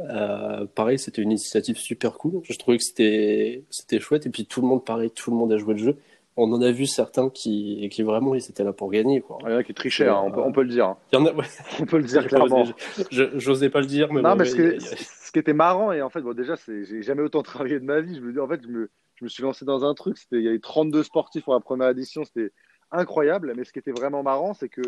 Euh, 0.00 0.66
pareil, 0.66 0.98
c'était 0.98 1.22
une 1.22 1.30
initiative 1.30 1.78
super 1.78 2.18
cool. 2.18 2.40
Je 2.44 2.58
trouvais 2.58 2.76
que 2.76 2.84
c'était 2.84 3.62
c'était 3.70 3.98
chouette 3.98 4.26
et 4.26 4.30
puis 4.30 4.44
tout 4.44 4.60
le 4.60 4.66
monde, 4.66 4.84
pareil, 4.84 5.10
tout 5.10 5.30
le 5.30 5.36
monde 5.36 5.52
a 5.52 5.56
joué 5.56 5.72
le 5.74 5.80
jeu. 5.80 5.96
On 6.36 6.52
en 6.52 6.60
a 6.60 6.70
vu 6.70 6.86
certains 6.86 7.30
qui, 7.30 7.88
qui 7.90 8.02
vraiment, 8.02 8.34
ils 8.34 8.44
étaient 8.50 8.64
là 8.64 8.72
pour 8.72 8.90
gagner. 8.90 9.22
Quoi. 9.22 9.38
Il 9.42 9.50
y 9.50 9.54
en 9.54 9.56
a 9.56 9.64
qui 9.64 9.72
trichaient, 9.72 10.08
hein, 10.08 10.20
on, 10.24 10.30
peut, 10.30 10.40
on, 10.40 10.52
peut, 10.52 10.62
le 10.62 10.68
dire. 10.68 10.94
Il 11.12 11.18
y 11.18 11.22
en 11.22 11.26
a, 11.26 11.32
on 11.80 11.86
peut 11.86 11.98
le 11.98 12.04
dire 12.04 12.26
clairement. 12.28 12.64
J'osais 13.10 13.70
pas 13.70 13.80
le 13.80 13.86
dire, 13.86 14.12
mais 14.12 14.20
non, 14.20 14.36
mais 14.36 14.44
ce, 14.44 15.32
qui 15.32 15.38
était 15.38 15.54
marrant 15.54 15.92
et 15.92 16.02
en 16.02 16.10
fait, 16.10 16.20
bon, 16.20 16.34
déjà, 16.34 16.56
c'est, 16.56 16.84
j'ai 16.84 17.02
jamais 17.02 17.22
autant 17.22 17.42
travaillé 17.42 17.80
de 17.80 17.84
ma 17.84 18.00
vie. 18.00 18.16
Je 18.16 18.20
me 18.20 18.32
dis, 18.32 18.38
en 18.38 18.48
fait, 18.48 18.60
je 18.62 18.68
me, 18.68 18.90
je 19.14 19.24
me 19.24 19.28
suis 19.28 19.42
lancé 19.42 19.64
dans 19.64 19.84
un 19.84 19.94
truc. 19.94 20.18
C'était, 20.18 20.36
il 20.36 20.44
y 20.44 20.48
avait 20.48 20.58
32 20.58 21.02
sportifs 21.02 21.44
pour 21.44 21.54
la 21.54 21.60
première 21.60 21.88
édition. 21.88 22.24
C'était 22.24 22.52
incroyable. 22.90 23.52
Mais 23.56 23.64
ce 23.64 23.72
qui 23.72 23.78
était 23.78 23.92
vraiment 23.92 24.22
marrant, 24.22 24.54
c'est 24.54 24.68
que 24.68 24.82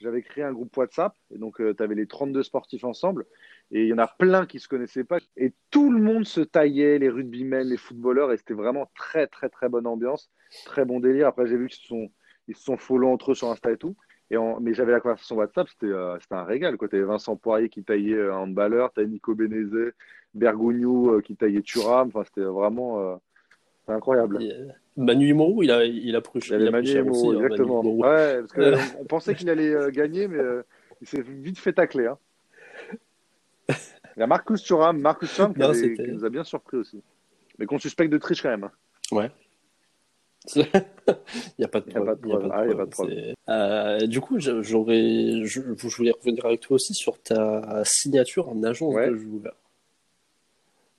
j'avais 0.00 0.22
créé 0.22 0.44
un 0.44 0.52
groupe 0.52 0.76
WhatsApp. 0.76 1.14
Et 1.34 1.38
donc, 1.38 1.60
euh, 1.60 1.74
tu 1.74 1.82
avais 1.82 1.94
les 1.94 2.06
32 2.06 2.42
sportifs 2.42 2.84
ensemble. 2.84 3.26
Et 3.70 3.82
il 3.82 3.88
y 3.88 3.92
en 3.92 3.98
a 3.98 4.06
plein 4.06 4.46
qui 4.46 4.60
se 4.60 4.68
connaissaient 4.68 5.04
pas. 5.04 5.18
Et 5.36 5.52
tout 5.70 5.90
le 5.90 6.00
monde 6.00 6.26
se 6.26 6.40
taillait, 6.40 6.98
les 6.98 7.08
rugbymen, 7.08 7.66
les 7.66 7.76
footballeurs. 7.76 8.32
Et 8.32 8.36
c'était 8.36 8.54
vraiment 8.54 8.90
très, 8.96 9.26
très, 9.26 9.48
très 9.48 9.68
bonne 9.68 9.86
ambiance. 9.86 10.30
Très 10.64 10.84
bon 10.84 11.00
délire. 11.00 11.28
Après, 11.28 11.46
j'ai 11.46 11.56
vu 11.56 11.68
qu'ils 11.68 11.82
se 11.82 11.88
sont, 11.88 12.10
ils 12.48 12.56
sont 12.56 12.76
follow 12.76 13.08
entre 13.08 13.32
eux 13.32 13.34
sur 13.34 13.50
Insta 13.50 13.72
et 13.72 13.78
tout. 13.78 13.96
Et 14.30 14.36
Mais 14.60 14.74
j'avais 14.74 14.92
la 14.92 15.00
conversation 15.00 15.36
WhatsApp, 15.36 15.68
c'était 15.68 15.92
euh, 15.92 16.18
un 16.30 16.44
régal. 16.44 16.76
Tu 16.78 16.84
avais 16.84 17.02
Vincent 17.02 17.36
Poirier 17.36 17.68
qui 17.68 17.84
taillait 17.84 18.22
un 18.22 18.36
handballeur, 18.36 18.92
tu 18.92 19.06
Nico 19.06 19.34
Benezet, 19.34 19.92
Bergognou 20.32 21.12
euh, 21.12 21.20
qui 21.20 21.36
taillait 21.36 21.62
Thuram. 21.62 22.08
Enfin, 22.08 22.24
c'était 22.24 22.46
vraiment. 22.46 23.20
C'est 23.86 23.92
incroyable. 23.92 24.38
Manu 24.96 25.28
Imoru, 25.28 25.64
il 25.64 25.70
a, 25.70 25.84
il 25.84 26.14
a 26.14 26.20
pris 26.20 26.40
Il 26.46 26.54
avait 26.54 26.70
Manu 26.70 26.88
Imoru, 26.88 27.36
hein, 27.36 27.44
exactement. 27.44 27.80
ouais, 27.82 28.40
parce 28.40 28.52
qu'on 28.52 29.00
on 29.00 29.04
pensait 29.04 29.34
qu'il 29.34 29.50
allait 29.50 29.74
euh, 29.74 29.90
gagner, 29.90 30.28
mais 30.28 30.38
euh, 30.38 30.62
il 31.00 31.08
s'est 31.08 31.22
vite 31.22 31.58
fait 31.58 31.72
tacler. 31.72 32.06
Hein. 32.06 32.18
Il 34.16 34.20
y 34.20 34.22
a 34.22 34.26
Marcus 34.26 34.62
Thuram, 34.62 34.98
Marcus 34.98 35.32
Thuram 35.34 35.52
qui, 35.54 35.94
qui, 35.94 36.12
nous 36.12 36.24
a 36.24 36.30
bien 36.30 36.44
surpris 36.44 36.76
aussi. 36.76 37.02
Mais 37.58 37.66
qu'on 37.66 37.78
suspecte 37.78 38.12
de 38.12 38.18
triche 38.18 38.42
quand 38.42 38.50
même. 38.50 38.68
Ouais. 39.10 39.30
il 40.56 40.64
n'y 41.58 41.64
a 41.64 41.68
pas 41.68 41.80
de 41.80 41.90
problème. 42.84 43.34
Euh, 43.48 43.98
du 44.06 44.20
coup, 44.20 44.38
j'aurais, 44.38 45.42
je, 45.44 45.60
je, 45.76 45.96
voulais 45.96 46.12
revenir 46.12 46.44
avec 46.44 46.60
toi 46.60 46.74
aussi 46.74 46.94
sur 46.94 47.20
ta 47.20 47.82
signature 47.84 48.48
en 48.48 48.62
agence 48.62 48.94
de 48.94 49.16
joueur. 49.16 49.54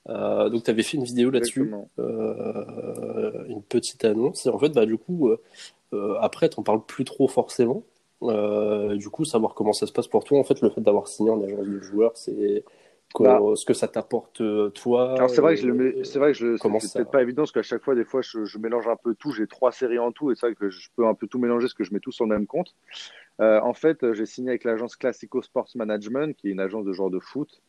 Euh, 0.10 0.50
donc 0.50 0.64
tu 0.64 0.72
avais 0.72 0.84
fait 0.84 0.98
une 0.98 1.04
vidéo 1.04 1.32
là-dessus, 1.32 1.74
euh, 2.00 3.44
une 3.48 3.64
petite 3.64 4.06
annonce. 4.06 4.46
Et 4.46 4.50
en 4.50 4.60
fait, 4.60 4.70
bah, 4.70 4.86
du 4.86 4.98
coup, 4.98 5.30
euh, 5.30 6.16
après, 6.20 6.50
tu 6.50 6.60
n'en 6.60 6.64
parles 6.64 6.86
plus 6.86 7.06
trop 7.06 7.28
forcément. 7.28 7.84
du 8.22 9.10
coup, 9.10 9.26
savoir 9.26 9.54
comment 9.54 9.74
ça 9.74 9.88
se 9.88 9.92
passe 9.92 10.08
pour 10.08 10.24
toi, 10.24 10.40
en 10.40 10.44
fait, 10.44 10.62
le 10.62 10.70
fait 10.70 10.82
d'avoir 10.82 11.08
signé 11.08 11.32
en 11.32 11.42
agence 11.42 11.68
de 11.68 11.80
joueur, 11.80 12.12
c'est 12.16 12.64
bah, 13.20 13.40
ce 13.56 13.66
que 13.66 13.74
ça 13.74 13.88
t'apporte 13.88 14.42
toi. 14.74 15.14
Alors 15.14 15.30
c'est 15.30 15.42
vrai 15.42 15.56
que 15.56 15.62
je 15.62 15.68
le 15.68 16.04
c'est 16.04 16.20
vrai 16.20 16.34
que 16.34 16.38
je 16.38 16.58
c'est 16.58 16.94
peut-être 16.94 17.12
pas 17.12 17.22
évident 17.22 17.44
parce 17.44 17.54
qu'à 17.54 17.62
chaque 17.62 17.84
fois, 17.84 17.96
des 17.96 18.04
fois, 18.04 18.22
je, 18.22 18.46
je 18.46 18.58
mélange 18.58 18.88
un 18.88 18.98
peu 18.98 19.16
tout. 19.16 19.32
J'ai 19.32 19.48
trois 19.48 19.72
séries 19.72 20.00
en 20.00 20.12
tout 20.12 20.32
et 20.32 20.36
c'est 20.36 20.48
vrai 20.48 20.56
que 20.56 20.70
je 20.70 20.90
peux 20.96 21.08
un 21.08 21.14
peu 21.14 21.28
tout 21.28 21.40
mélanger 21.40 21.66
parce 21.66 21.74
que 21.74 21.84
je 21.84 21.94
mets 21.94 22.00
tout 22.00 22.12
sur 22.12 22.26
le 22.26 22.36
même 22.36 22.46
compte. 22.46 22.76
En 23.40 23.74
fait, 23.74 24.14
j'ai 24.14 24.26
signé 24.26 24.50
avec 24.50 24.64
l'agence 24.64 24.96
Classico 24.96 25.42
Sports 25.42 25.70
Management, 25.76 26.36
qui 26.36 26.48
est 26.48 26.52
une 26.52 26.60
agence 26.60 26.86
de 26.86 26.94
genre 26.94 27.10
de 27.10 27.20
foot. 27.20 27.62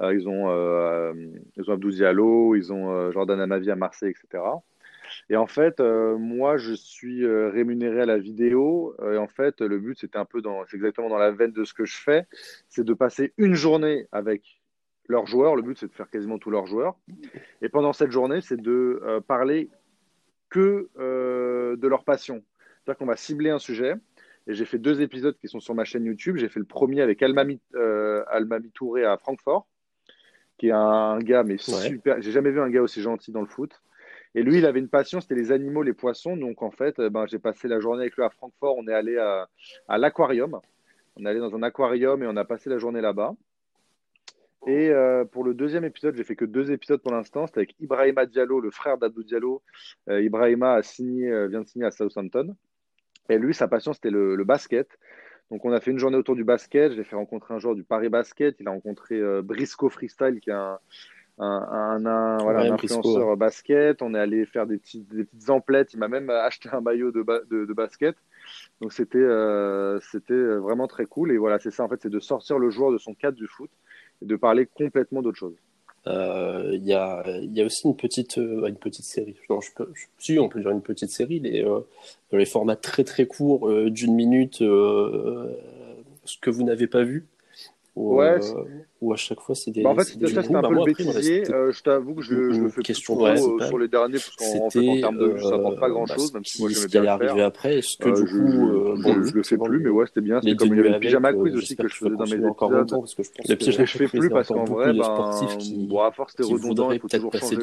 ils, 0.00 0.28
ont, 0.28 1.14
ils 1.56 1.70
ont 1.70 1.72
Abdou 1.72 2.54
ils 2.56 2.72
ont 2.72 3.10
Jordan 3.10 3.40
Amavi 3.40 3.70
à 3.70 3.76
Marseille, 3.76 4.10
etc. 4.10 4.42
Et 5.28 5.36
en 5.36 5.46
fait, 5.46 5.80
moi, 5.80 6.56
je 6.56 6.72
suis 6.72 7.26
rémunéré 7.26 8.02
à 8.02 8.06
la 8.06 8.18
vidéo. 8.18 8.96
et 9.02 9.18
en 9.18 9.28
fait, 9.28 9.60
le 9.60 9.78
but, 9.78 9.98
c'était 9.98 10.18
un 10.18 10.24
peu 10.24 10.40
dans, 10.40 10.64
c'est 10.66 10.76
exactement 10.76 11.08
dans 11.08 11.18
la 11.18 11.30
veine 11.30 11.52
de 11.52 11.64
ce 11.64 11.74
que 11.74 11.84
je 11.84 11.96
fais, 11.96 12.26
c'est 12.68 12.84
de 12.84 12.94
passer 12.94 13.32
une 13.36 13.54
journée 13.54 14.06
avec 14.12 14.60
leurs 15.10 15.26
joueurs. 15.26 15.56
Le 15.56 15.62
but, 15.62 15.76
c'est 15.76 15.88
de 15.88 15.92
faire 15.92 16.08
quasiment 16.08 16.38
tous 16.38 16.50
leurs 16.50 16.66
joueurs. 16.66 16.96
Et 17.60 17.68
pendant 17.68 17.92
cette 17.92 18.12
journée, 18.12 18.40
c'est 18.40 18.60
de 18.60 19.02
euh, 19.04 19.20
parler 19.20 19.68
que 20.48 20.88
euh, 20.98 21.76
de 21.76 21.88
leur 21.88 22.04
passion. 22.04 22.42
C'est-à-dire 22.84 22.98
qu'on 22.98 23.06
va 23.06 23.16
cibler 23.16 23.50
un 23.50 23.58
sujet. 23.58 23.94
Et 24.46 24.54
j'ai 24.54 24.64
fait 24.64 24.78
deux 24.78 25.00
épisodes 25.00 25.36
qui 25.38 25.48
sont 25.48 25.60
sur 25.60 25.74
ma 25.74 25.84
chaîne 25.84 26.04
YouTube. 26.04 26.36
J'ai 26.36 26.48
fait 26.48 26.60
le 26.60 26.66
premier 26.66 27.02
avec 27.02 27.22
Almami, 27.22 27.60
euh, 27.74 28.24
Touré 28.74 29.04
à 29.04 29.16
Francfort, 29.16 29.66
qui 30.58 30.68
est 30.68 30.72
un, 30.72 31.18
gars, 31.18 31.42
mais 31.42 31.58
super. 31.58 32.20
J'ai 32.20 32.32
jamais 32.32 32.50
vu 32.50 32.60
un 32.60 32.70
gars 32.70 32.82
aussi 32.82 33.02
gentil 33.02 33.32
dans 33.32 33.42
le 33.42 33.46
foot. 33.46 33.80
Et 34.34 34.42
lui, 34.42 34.58
il 34.58 34.66
avait 34.66 34.78
une 34.78 34.88
passion, 34.88 35.20
c'était 35.20 35.34
les 35.34 35.52
animaux, 35.52 35.82
les 35.82 35.92
poissons. 35.92 36.36
Donc, 36.36 36.62
en 36.62 36.70
fait, 36.70 37.00
ben, 37.00 37.26
j'ai 37.26 37.38
passé 37.38 37.68
la 37.68 37.80
journée 37.80 38.02
avec 38.02 38.16
lui 38.16 38.22
à 38.22 38.30
Francfort. 38.30 38.76
On 38.78 38.86
est 38.86 38.94
allé 38.94 39.18
à, 39.18 39.48
à 39.88 39.98
l'aquarium. 39.98 40.60
On 41.16 41.24
est 41.24 41.28
allé 41.28 41.40
dans 41.40 41.54
un 41.54 41.62
aquarium 41.62 42.22
et 42.22 42.26
on 42.26 42.36
a 42.36 42.44
passé 42.44 42.70
la 42.70 42.78
journée 42.78 43.00
là-bas. 43.00 43.34
Et 44.66 44.90
euh, 44.90 45.24
pour 45.24 45.44
le 45.44 45.54
deuxième 45.54 45.84
épisode, 45.84 46.16
j'ai 46.16 46.24
fait 46.24 46.36
que 46.36 46.44
deux 46.44 46.70
épisodes 46.70 47.00
pour 47.00 47.12
l'instant. 47.12 47.46
C'était 47.46 47.60
avec 47.60 47.74
Ibrahima 47.80 48.26
Diallo, 48.26 48.60
le 48.60 48.70
frère 48.70 48.98
d'Abdou 48.98 49.22
Diallo. 49.22 49.62
Euh, 50.08 50.20
Ibrahima 50.20 50.74
a 50.74 50.82
signé, 50.82 51.30
euh, 51.30 51.48
vient 51.48 51.62
de 51.62 51.66
signer 51.66 51.86
à 51.86 51.90
Southampton. 51.90 52.54
Et 53.30 53.38
lui, 53.38 53.54
sa 53.54 53.68
passion, 53.68 53.92
c'était 53.92 54.10
le, 54.10 54.42
basket. 54.44 54.88
Donc, 55.50 55.64
on 55.64 55.72
a 55.72 55.80
fait 55.80 55.90
une 55.90 55.98
journée 55.98 56.16
autour 56.16 56.36
du 56.36 56.44
basket. 56.44 56.92
J'ai 56.92 57.04
fait 57.04 57.16
rencontrer 57.16 57.54
un 57.54 57.58
joueur 57.58 57.74
du 57.74 57.84
Paris 57.84 58.08
Basket. 58.08 58.56
Il 58.60 58.68
a 58.68 58.72
rencontré 58.72 59.20
Briscoe 59.42 59.88
Freestyle, 59.88 60.40
qui 60.40 60.50
est 60.50 60.54
un, 60.54 60.78
un, 61.38 62.06
un, 62.06 62.38
voilà, 62.38 62.60
un 62.60 62.72
influenceur 62.72 63.36
basket. 63.36 64.02
On 64.02 64.14
est 64.14 64.18
allé 64.18 64.46
faire 64.46 64.66
des 64.66 64.78
petites, 64.78 65.08
des 65.08 65.24
petites 65.24 65.48
emplettes. 65.48 65.94
Il 65.94 66.00
m'a 66.00 66.08
même 66.08 66.28
acheté 66.28 66.68
un 66.72 66.80
maillot 66.80 67.12
de, 67.12 67.24
de, 67.50 67.64
de 67.64 67.72
basket. 67.72 68.16
Donc, 68.80 68.92
c'était 68.92 69.26
c'était 70.00 70.34
vraiment 70.56 70.88
très 70.88 71.06
cool. 71.06 71.30
Et 71.30 71.38
voilà, 71.38 71.58
c'est 71.60 71.70
ça, 71.70 71.84
en 71.84 71.88
fait, 71.88 72.02
c'est 72.02 72.10
de 72.10 72.20
sortir 72.20 72.58
le 72.58 72.70
joueur 72.70 72.90
de 72.92 72.98
son 72.98 73.14
cadre 73.14 73.36
du 73.36 73.46
foot 73.46 73.70
de 74.22 74.36
parler 74.36 74.66
complètement 74.66 75.22
d'autre 75.22 75.38
chose. 75.38 75.56
Euh, 76.10 76.70
il 76.74 76.84
y, 76.84 76.92
a, 76.92 77.22
y, 77.40 77.60
a, 77.60 77.64
aussi 77.64 77.86
une 77.86 77.96
petite, 77.96 78.38
euh, 78.38 78.66
une 78.66 78.76
petite 78.76 79.04
série. 79.04 79.36
Non, 79.48 79.60
je 79.60 79.70
peux, 79.74 79.92
si, 80.18 80.38
on 80.38 80.48
peut 80.48 80.60
dire 80.60 80.70
une 80.70 80.82
petite 80.82 81.10
série, 81.10 81.40
les, 81.40 81.64
euh, 81.64 81.80
les 82.32 82.46
formats 82.46 82.76
très 82.76 83.04
très 83.04 83.26
courts 83.26 83.70
d'une 83.90 84.14
minute, 84.14 84.56
ce 84.58 86.38
que 86.40 86.50
vous 86.50 86.64
n'avez 86.64 86.86
pas 86.86 87.02
vu. 87.02 87.26
ouais, 87.96 88.38
ou 89.00 89.12
à 89.12 89.16
chaque 89.16 89.40
fois 89.40 89.54
c'est 89.54 89.70
des. 89.70 89.82
Bah 89.82 89.90
en 89.90 89.94
fait, 89.94 90.04
ça 90.04 90.42
c'était 90.42 90.54
un 90.54 90.62
peu 90.62 90.74
le 90.74 90.84
bêtisier. 90.84 91.50
Euh, 91.50 91.72
je 91.72 91.82
t'avoue 91.82 92.14
que 92.14 92.22
je, 92.22 92.52
je 92.52 92.60
me 92.60 92.68
fais 92.68 92.82
question 92.82 93.16
plus 93.16 93.34
trop, 93.36 93.60
euh, 93.60 93.66
sur 93.66 93.78
les 93.78 93.88
derniers 93.88 94.18
parce 94.18 94.36
qu'en 94.36 94.70
fait, 94.70 94.88
en 94.88 95.00
termes 95.00 95.18
de 95.18 95.38
ça 95.38 95.54
apporte 95.54 95.80
pas 95.80 95.88
grand 95.88 96.06
chose, 96.06 96.34
même 96.34 96.44
si 96.44 96.60
moi 96.60 96.70
j'aimais 96.70 96.86
bien 96.88 97.16
le 97.16 97.28
faire. 97.28 97.46
après, 97.46 97.78
est-ce 97.78 97.96
que 97.96 98.10
du 98.10 98.30
coup, 98.30 99.02
bon, 99.02 99.22
je 99.24 99.34
le 99.34 99.42
fais 99.42 99.56
plus, 99.56 99.80
mais 99.80 99.88
ouais, 99.88 100.06
c'était 100.06 100.20
bien. 100.20 100.40
C'était 100.42 100.56
comme 100.56 100.68
il 100.68 100.76
y 100.76 100.80
avait 100.80 100.90
le 100.90 100.98
pyjama 100.98 101.32
quiz 101.32 101.54
aussi 101.54 101.76
que 101.76 101.88
je 101.88 101.94
faisais 101.94 102.16
dans 102.16 102.24
mes 102.24 102.32
épisodes. 102.32 103.04
Les 103.48 103.56
petits 103.56 103.72
je 103.72 103.84
fais 103.84 104.06
plus 104.06 104.28
parce 104.28 104.48
qu'en 104.48 104.64
vrai, 104.64 104.92
ben, 104.92 105.28
bon, 105.88 106.00
à 106.00 106.12
force 106.12 106.34
c'était 106.36 106.52
redondant, 106.52 106.92
il 106.92 107.00
faut 107.00 107.08
toujours 107.08 107.32
changer. 107.32 107.56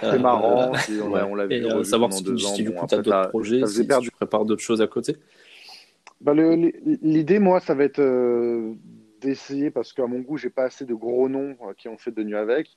C'est 0.00 0.18
marrant, 0.18 0.72
on 1.00 1.34
l'avait 1.34 1.60
vu 1.60 1.84
savoir 1.84 2.12
si 2.12 2.22
du 2.22 2.72
coup 2.72 2.86
t'as 2.86 2.98
d'autres 2.98 3.28
projets, 3.30 3.66
si 3.66 3.86
tu 3.86 4.10
prépares 4.10 4.44
d'autres 4.44 4.62
choses 4.62 4.80
à 4.80 4.86
côté. 4.86 5.16
Bah, 6.20 6.34
l'idée, 6.34 7.40
moi, 7.40 7.58
ça 7.58 7.74
va 7.74 7.82
être 7.82 8.00
d'essayer, 9.22 9.70
parce 9.70 9.92
qu'à 9.92 10.06
mon 10.06 10.20
goût, 10.20 10.36
j'ai 10.36 10.50
pas 10.50 10.64
assez 10.64 10.84
de 10.84 10.94
gros 10.94 11.28
noms 11.28 11.56
euh, 11.62 11.72
qui 11.76 11.88
ont 11.88 11.96
fait 11.96 12.10
de 12.10 12.22
nuit 12.22 12.36
avec. 12.36 12.76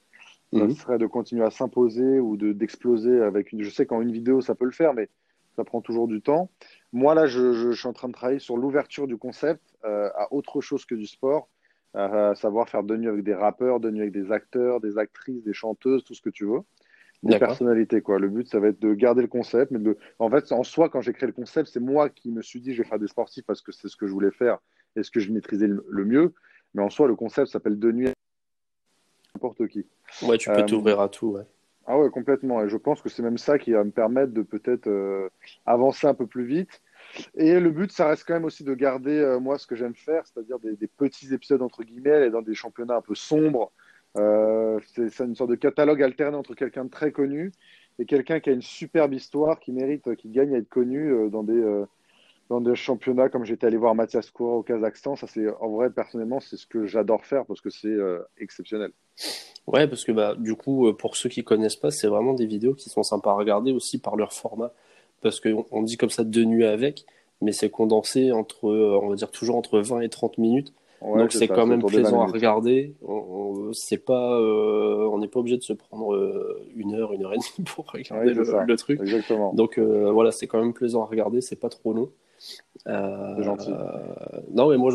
Ça 0.54 0.60
mhm. 0.60 0.72
serait 0.72 0.98
de 0.98 1.08
continuer 1.08 1.44
à 1.44 1.50
s'imposer 1.50 2.20
ou 2.20 2.38
d'exploser 2.38 3.22
avec 3.22 3.52
une. 3.52 3.64
Je 3.64 3.70
sais 3.70 3.86
qu'en 3.86 4.02
une 4.02 4.12
vidéo, 4.12 4.42
ça 4.42 4.56
peut 4.56 4.66
le 4.66 4.72
faire, 4.72 4.94
mais 4.94 5.10
ça 5.56 5.64
prend 5.64 5.82
toujours 5.82 6.08
du 6.08 6.22
temps. 6.22 6.50
Moi, 6.94 7.16
là, 7.16 7.26
je, 7.26 7.72
suis 7.72 7.88
en 7.88 7.94
train 7.94 8.08
de 8.08 8.14
travailler 8.14 8.40
sur 8.40 8.58
l'ouverture 8.58 9.08
du 9.08 9.18
concept 9.18 9.62
euh, 9.84 10.10
à 10.16 10.32
autre 10.32 10.62
chose 10.62 10.86
que 10.86 10.96
du 10.96 11.08
sport, 11.08 11.50
à 11.94 12.36
savoir 12.36 12.70
faire 12.70 12.84
de 12.84 12.96
nuit 12.98 13.08
avec 13.08 13.24
des 13.24 13.34
rappeurs, 13.34 13.80
de 13.80 13.90
nuit 13.90 14.02
avec 14.02 14.14
des 14.14 14.32
acteurs, 14.32 14.82
des 14.82 14.98
actrices, 14.98 15.44
des 15.44 15.54
chanteuses, 15.54 16.04
tout 16.04 16.14
ce 16.14 16.22
que 16.22 16.30
tu 16.30 16.46
veux. 16.46 16.60
Des 17.24 17.40
personnalités, 17.40 18.02
quoi. 18.02 18.20
Le 18.20 18.30
but, 18.30 18.48
ça 18.48 18.60
va 18.60 18.68
être 18.68 18.80
de 18.80 18.94
garder 18.94 19.22
le 19.22 19.28
concept, 19.28 19.72
mais 19.72 19.80
de... 19.80 19.98
en 20.20 20.30
fait, 20.30 20.52
en 20.52 20.64
soi, 20.64 20.90
quand 20.90 21.02
j'ai 21.02 21.14
créé 21.14 21.26
le 21.26 21.34
concept, 21.34 21.70
c'est 21.70 21.80
moi 21.80 22.10
qui 22.10 22.32
me 22.32 22.42
suis 22.42 22.62
dit, 22.62 22.74
je 22.74 22.84
vais 22.84 22.88
faire 22.88 23.00
des 23.00 23.08
sportifs 23.08 23.46
parce 23.46 23.62
que 23.62 23.72
c'est 23.72 23.88
ce 23.88 23.96
que 23.96 24.06
je 24.06 24.12
voulais 24.12 24.32
faire 24.32 24.60
est 24.96 25.04
ce 25.04 25.12
que 25.12 25.20
je 25.20 25.32
maîtrisais 25.32 25.68
le, 25.68 26.06
mieux. 26.06 26.34
Mais 26.74 26.82
en 26.82 26.90
soi, 26.90 27.08
le 27.08 27.16
concept 27.16 27.48
s'appelle 27.48 27.80
de 27.80 27.92
nuit 27.92 28.10
n'importe 29.36 29.68
qui. 29.68 29.86
Ouais, 30.24 30.38
tu 30.38 30.50
peux 30.50 30.60
euh, 30.60 30.66
t'ouvrir 30.66 31.00
à 31.00 31.10
tout, 31.10 31.28
ouais. 31.28 31.44
Ah 31.88 32.00
ouais, 32.00 32.10
complètement. 32.10 32.64
Et 32.64 32.70
je 32.70 32.78
pense 32.78 33.02
que 33.02 33.10
c'est 33.10 33.22
même 33.22 33.38
ça 33.38 33.60
qui 33.60 33.72
va 33.72 33.84
me 33.84 33.92
permettre 33.92 34.34
de 34.34 34.42
peut-être 34.42 34.88
euh, 34.88 35.30
avancer 35.66 36.08
un 36.08 36.14
peu 36.14 36.26
plus 36.26 36.46
vite. 36.46 36.82
Et 37.36 37.60
le 37.60 37.70
but, 37.70 37.92
ça 37.92 38.08
reste 38.08 38.24
quand 38.26 38.34
même 38.34 38.46
aussi 38.46 38.64
de 38.64 38.74
garder, 38.74 39.18
euh, 39.20 39.40
moi, 39.40 39.60
ce 39.60 39.68
que 39.68 39.76
j'aime 39.76 39.94
faire, 39.94 40.24
c'est-à-dire 40.26 40.58
des, 40.60 40.88
petits 40.88 41.34
épisodes, 41.34 41.62
entre 41.62 41.84
guillemets, 41.84 42.28
et 42.28 42.30
dans 42.30 42.42
des 42.42 42.56
championnats 42.56 42.96
un 42.96 43.02
peu 43.02 43.16
sombres. 43.16 43.72
c'est 44.16 45.20
une 45.20 45.36
sorte 45.36 45.52
de 45.52 45.56
catalogue 45.56 46.02
alterné 46.02 46.36
entre 46.36 46.56
quelqu'un 46.56 46.86
de 46.86 46.90
très 46.90 47.12
connu 47.12 47.52
et 48.00 48.06
quelqu'un 48.06 48.40
qui 48.40 48.50
a 48.50 48.54
une 48.54 48.62
superbe 48.62 49.14
histoire, 49.14 49.60
qui 49.60 49.72
mérite, 49.72 50.16
qui 50.16 50.30
gagne 50.30 50.56
à 50.56 50.58
être 50.58 50.70
connu 50.70 51.30
dans 51.30 51.44
des 51.44 51.86
dans 52.50 52.62
des 52.62 52.76
championnats, 52.76 53.30
comme 53.30 53.46
j'étais 53.46 53.68
allé 53.68 53.78
voir 53.78 53.96
Mathias 53.96 54.30
Koura 54.30 54.58
au 54.58 54.64
Kazakhstan, 54.64 55.16
ça 55.16 55.28
c'est 55.28 55.48
en 55.60 55.70
vrai 55.70 55.90
personnellement 55.90 56.40
c'est 56.40 56.58
ce 56.58 56.68
que 56.68 56.86
j'adore 56.86 57.26
faire 57.26 57.46
parce 57.46 57.62
que 57.62 57.70
c'est 57.70 57.88
euh, 57.88 58.20
exceptionnel. 58.38 58.92
Ouais, 59.68 59.88
parce 59.88 60.04
que 60.04 60.12
bah 60.12 60.36
du 60.38 60.56
coup 60.56 60.88
euh, 60.88 60.94
pour 60.94 61.16
ceux 61.16 61.30
qui 61.30 61.44
connaissent 61.44 61.76
pas, 61.76 61.92
c'est 61.92 62.08
vraiment 62.08 62.34
des 62.34 62.46
vidéos 62.46 62.76
qui 62.76 62.90
sont 62.90 63.04
sympas 63.04 63.32
à 63.32 63.36
regarder 63.36 63.72
aussi 63.72 64.00
par 64.00 64.16
leur 64.16 64.32
format, 64.32 64.74
parce 65.22 65.40
qu'on 65.40 65.66
on 65.72 65.82
dit 65.82 65.98
comme 65.98 66.12
ça 66.12 66.24
deux 66.24 66.46
nuits 66.46 66.66
avec, 66.66 67.06
mais 67.42 67.52
c'est 67.52 67.70
condensé 67.70 68.32
entre 68.32 68.70
euh, 68.70 69.00
on 69.02 69.10
va 69.10 69.16
dire 69.16 69.32
toujours 69.32 69.56
entre 69.56 69.80
20 69.80 70.02
et 70.02 70.10
30 70.10 70.38
minutes. 70.38 70.74
Donc 71.18 71.32
c'est 71.32 71.48
quand 71.48 71.66
même 71.66 71.84
plaisant 71.84 72.22
à 72.22 72.28
regarder. 72.28 72.94
On, 73.02 73.72
c'est 73.74 73.98
pas, 73.98 74.40
on 74.40 75.18
n'est 75.20 75.28
pas 75.28 75.40
obligé 75.40 75.58
de 75.58 75.64
se 75.64 75.74
prendre 75.74 76.16
une 76.76 76.94
heure, 76.94 77.14
une 77.14 77.24
heure 77.24 77.34
et 77.34 77.38
demie 77.38 77.66
pour 77.76 77.86
regarder 77.92 78.34
le, 78.34 78.76
truc. 78.76 79.00
Exactement. 79.02 79.54
Donc 79.54 79.80
voilà, 79.80 80.32
c'est 80.32 80.48
quand 80.48 80.60
même 80.60 80.74
plaisant 80.74 81.04
à 81.04 81.06
regarder. 81.06 81.42
C'est 81.42 81.60
pas 81.60 81.70
trop 81.70 81.94
long. 81.94 82.10
Euh, 82.88 83.42
gentil. 83.42 83.72
non, 84.54 84.70
mais 84.70 84.78
moi, 84.78 84.92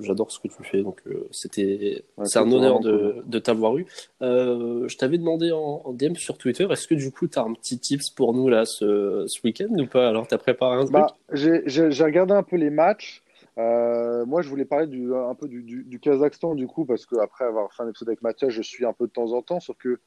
j'adore 0.00 0.30
ce 0.30 0.38
que 0.38 0.48
tu 0.48 0.62
fais. 0.62 0.82
Donc, 0.82 1.00
euh, 1.06 1.28
c'était, 1.30 2.04
c'est 2.24 2.38
un 2.38 2.50
honneur 2.50 2.80
de, 2.80 3.16
de 3.26 3.38
t'avoir 3.38 3.76
eu. 3.76 3.86
Euh, 4.22 4.88
je 4.88 4.96
t'avais 4.96 5.18
demandé 5.18 5.52
en, 5.52 5.92
DM 5.92 6.14
sur 6.14 6.38
Twitter, 6.38 6.66
est-ce 6.70 6.86
que 6.86 6.94
du 6.94 7.10
coup, 7.10 7.28
tu 7.28 7.38
as 7.38 7.42
un 7.42 7.52
petit 7.52 7.78
tips 7.78 8.10
pour 8.10 8.32
nous 8.32 8.48
là 8.48 8.64
ce, 8.64 9.24
ce 9.26 9.40
week-end 9.44 9.68
ou 9.70 9.86
pas? 9.86 10.08
Alors, 10.08 10.26
tu 10.26 10.34
as 10.34 10.38
préparé 10.38 10.76
un 10.76 10.80
truc? 10.80 10.92
bah, 10.92 11.16
J'ai 11.32 12.04
regardé 12.04 12.32
un 12.32 12.42
peu 12.42 12.56
les 12.56 12.70
matchs. 12.70 13.22
Moi, 13.58 14.42
je 14.42 14.48
voulais 14.48 14.64
parler 14.64 14.86
du, 14.86 15.14
un 15.14 15.34
peu 15.34 15.48
du, 15.48 15.62
du, 15.62 16.00
Kazakhstan, 16.00 16.54
du 16.54 16.66
coup, 16.66 16.84
parce 16.84 17.06
qu'après 17.06 17.44
avoir 17.44 17.72
fait 17.72 17.82
un 17.82 17.88
épisode 17.88 18.08
avec 18.08 18.22
Mathias, 18.22 18.50
je 18.50 18.62
suis 18.62 18.86
un 18.86 18.92
peu 18.92 19.06
de 19.06 19.12
temps 19.12 19.32
en 19.32 19.42
temps, 19.42 19.60
sauf 19.60 19.76
que 19.76 20.00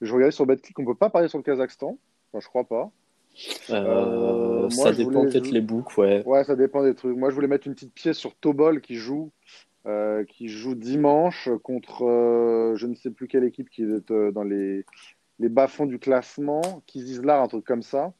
je 0.00 0.12
regardais 0.12 0.32
sur 0.32 0.46
BetClick, 0.46 0.78
on 0.78 0.84
peut 0.84 0.94
pas 0.94 1.10
parler 1.10 1.28
sur 1.28 1.38
le 1.38 1.44
Kazakhstan. 1.44 1.98
Enfin, 2.32 2.40
je 2.40 2.48
crois 2.48 2.64
pas. 2.64 2.90
Euh, 3.70 4.64
euh, 4.66 4.70
ça 4.70 4.92
dépend 4.92 5.22
peut-être 5.24 5.50
les 5.50 5.60
books, 5.60 5.96
ouais. 5.96 6.22
Ouais, 6.26 6.44
ça 6.44 6.56
dépend 6.56 6.82
des 6.82 6.94
trucs. 6.94 7.16
Moi, 7.16 7.30
je 7.30 7.34
voulais 7.34 7.48
mettre 7.48 7.66
une 7.66 7.74
petite 7.74 7.94
pièce 7.94 8.16
sur 8.16 8.34
Tobol 8.34 8.80
qui 8.80 8.96
joue, 8.96 9.30
euh, 9.86 10.24
qui 10.24 10.48
joue 10.48 10.74
dimanche 10.74 11.48
contre 11.62 12.74
je 12.76 12.86
ne 12.86 12.94
sais 12.94 13.10
plus 13.10 13.28
quelle 13.28 13.44
équipe 13.44 13.70
qui 13.70 13.82
est 13.82 14.12
dans 14.32 14.42
les, 14.42 14.84
les 15.38 15.48
bas-fonds 15.48 15.86
du 15.86 15.98
classement, 15.98 16.82
Kizizlar, 16.86 17.42
un 17.42 17.48
truc 17.48 17.64
comme 17.64 17.82
ça. 17.82 18.12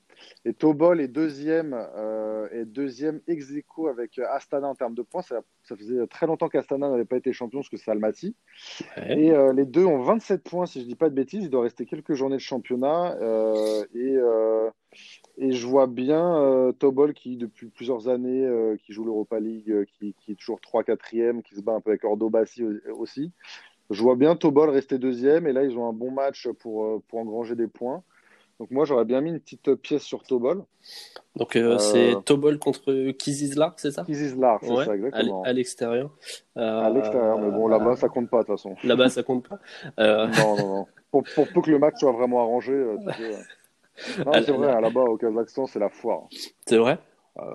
Et 0.45 0.55
Tobol 0.55 1.01
est 1.01 1.09
deuxième, 1.09 1.75
euh, 1.75 2.49
est 2.53 2.65
deuxième 2.65 3.21
ex 3.27 3.53
avec 3.89 4.19
Astana 4.19 4.69
en 4.69 4.75
termes 4.75 4.95
de 4.95 5.03
points. 5.03 5.23
Ça, 5.23 5.43
faisait 5.77 6.07
très 6.07 6.27
longtemps 6.27 6.49
qu'Astana 6.49 6.89
n'avait 6.89 7.05
pas 7.05 7.17
été 7.17 7.33
champion 7.33 7.59
parce 7.59 7.69
que 7.69 7.77
c'est 7.77 7.91
Almaty. 7.91 8.35
Et 9.09 9.33
euh, 9.33 9.53
les 9.53 9.67
deux 9.67 9.85
ont 9.85 10.01
27 10.01 10.43
points, 10.43 10.67
si 10.67 10.81
je 10.81 10.85
ne 10.85 10.89
dis 10.89 10.97
pas 10.97 11.11
de 11.11 11.15
bêtises. 11.15 11.45
Il 11.45 11.51
doit 11.51 11.63
rester 11.63 11.87
quelques 11.87 12.15
journées 12.15 12.37
de 12.37 12.41
championnat. 12.41 13.17
Euh, 13.21 13.85
et, 13.95 14.17
et, 15.39 15.53
je 15.53 15.67
vois 15.67 15.87
bien 15.87 16.73
Tobol 16.79 17.15
qui, 17.15 17.37
depuis 17.37 17.69
plusieurs 17.69 18.09
années, 18.09 18.49
qui 18.83 18.93
joue 18.93 19.05
l'Europa 19.05 19.41
League, 19.41 19.85
qui, 19.87 20.15
qui, 20.15 20.33
est 20.33 20.37
toujours 20.37 20.61
3-4e, 20.61 21.43
qui 21.43 21.57
se 21.57 21.61
bat 21.61 21.73
un 21.73 21.81
peu 21.81 21.91
avec 21.91 22.05
Ordobassi 22.05 22.65
aussi. 22.93 23.33
Je 23.91 24.03
vois 24.03 24.17
bien 24.17 24.37
Tobol 24.37 24.71
rester 24.71 24.99
deuxième. 24.99 25.47
Et 25.47 25.53
là, 25.53 25.65
ils 25.65 25.77
ont 25.77 25.89
un 25.89 25.93
bon 25.93 26.11
match 26.11 26.49
pour, 26.61 27.03
pour 27.03 27.19
engranger 27.19 27.57
des 27.57 27.69
points. 27.69 28.03
Donc 28.59 28.71
moi, 28.73 28.85
j'aurais 28.85 29.05
bien 29.05 29.21
mis 29.21 29.31
une 29.31 29.41
petite 29.41 29.75
pièce 29.77 30.03
sur 30.03 30.25
Tobol. 30.25 30.65
Donc 31.37 31.55
euh, 31.55 31.79
c'est 31.79 32.15
euh, 32.15 32.21
Tobol 32.21 32.59
contre 32.59 33.13
Kizizlar, 33.13 33.75
c'est 33.77 33.93
ça? 33.93 34.03
Kizizlar, 34.05 34.59
c'est 34.63 34.85
ça, 34.85 34.95
exactement. 34.97 35.43
À 35.45 35.53
l'extérieur. 35.53 36.11
Euh, 36.57 36.81
à 36.81 36.91
l'extérieur, 36.91 37.39
mais 37.39 37.51
bon, 37.51 37.69
là-bas, 37.69 37.97
ça 37.97 38.09
compte 38.09 38.29
pas, 38.29 38.43
de 38.43 38.47
toute 38.47 38.57
façon. 38.57 38.75
Là-bas, 38.83 39.11
ça 39.11 39.23
compte 39.23 39.47
pas 39.49 39.59
Non, 39.99 40.57
non, 40.57 40.77
non. 40.77 40.87
Pour, 41.11 41.23
peu 41.23 41.63
que 41.63 41.71
le 41.71 41.79
match 41.79 41.95
soit 41.99 42.13
vraiment 42.13 42.43
arrangé, 42.43 42.73
tu 42.99 43.13
sais, 43.13 44.25
Non, 44.25 44.33
c'est 44.35 44.51
vrai, 44.51 44.81
là-bas, 44.81 45.03
au 45.03 45.17
Kazakhstan, 45.17 45.67
c'est 45.67 45.79
la 45.79 45.89
foire. 45.89 46.25
C'est 46.67 46.79
vrai? 46.79 46.99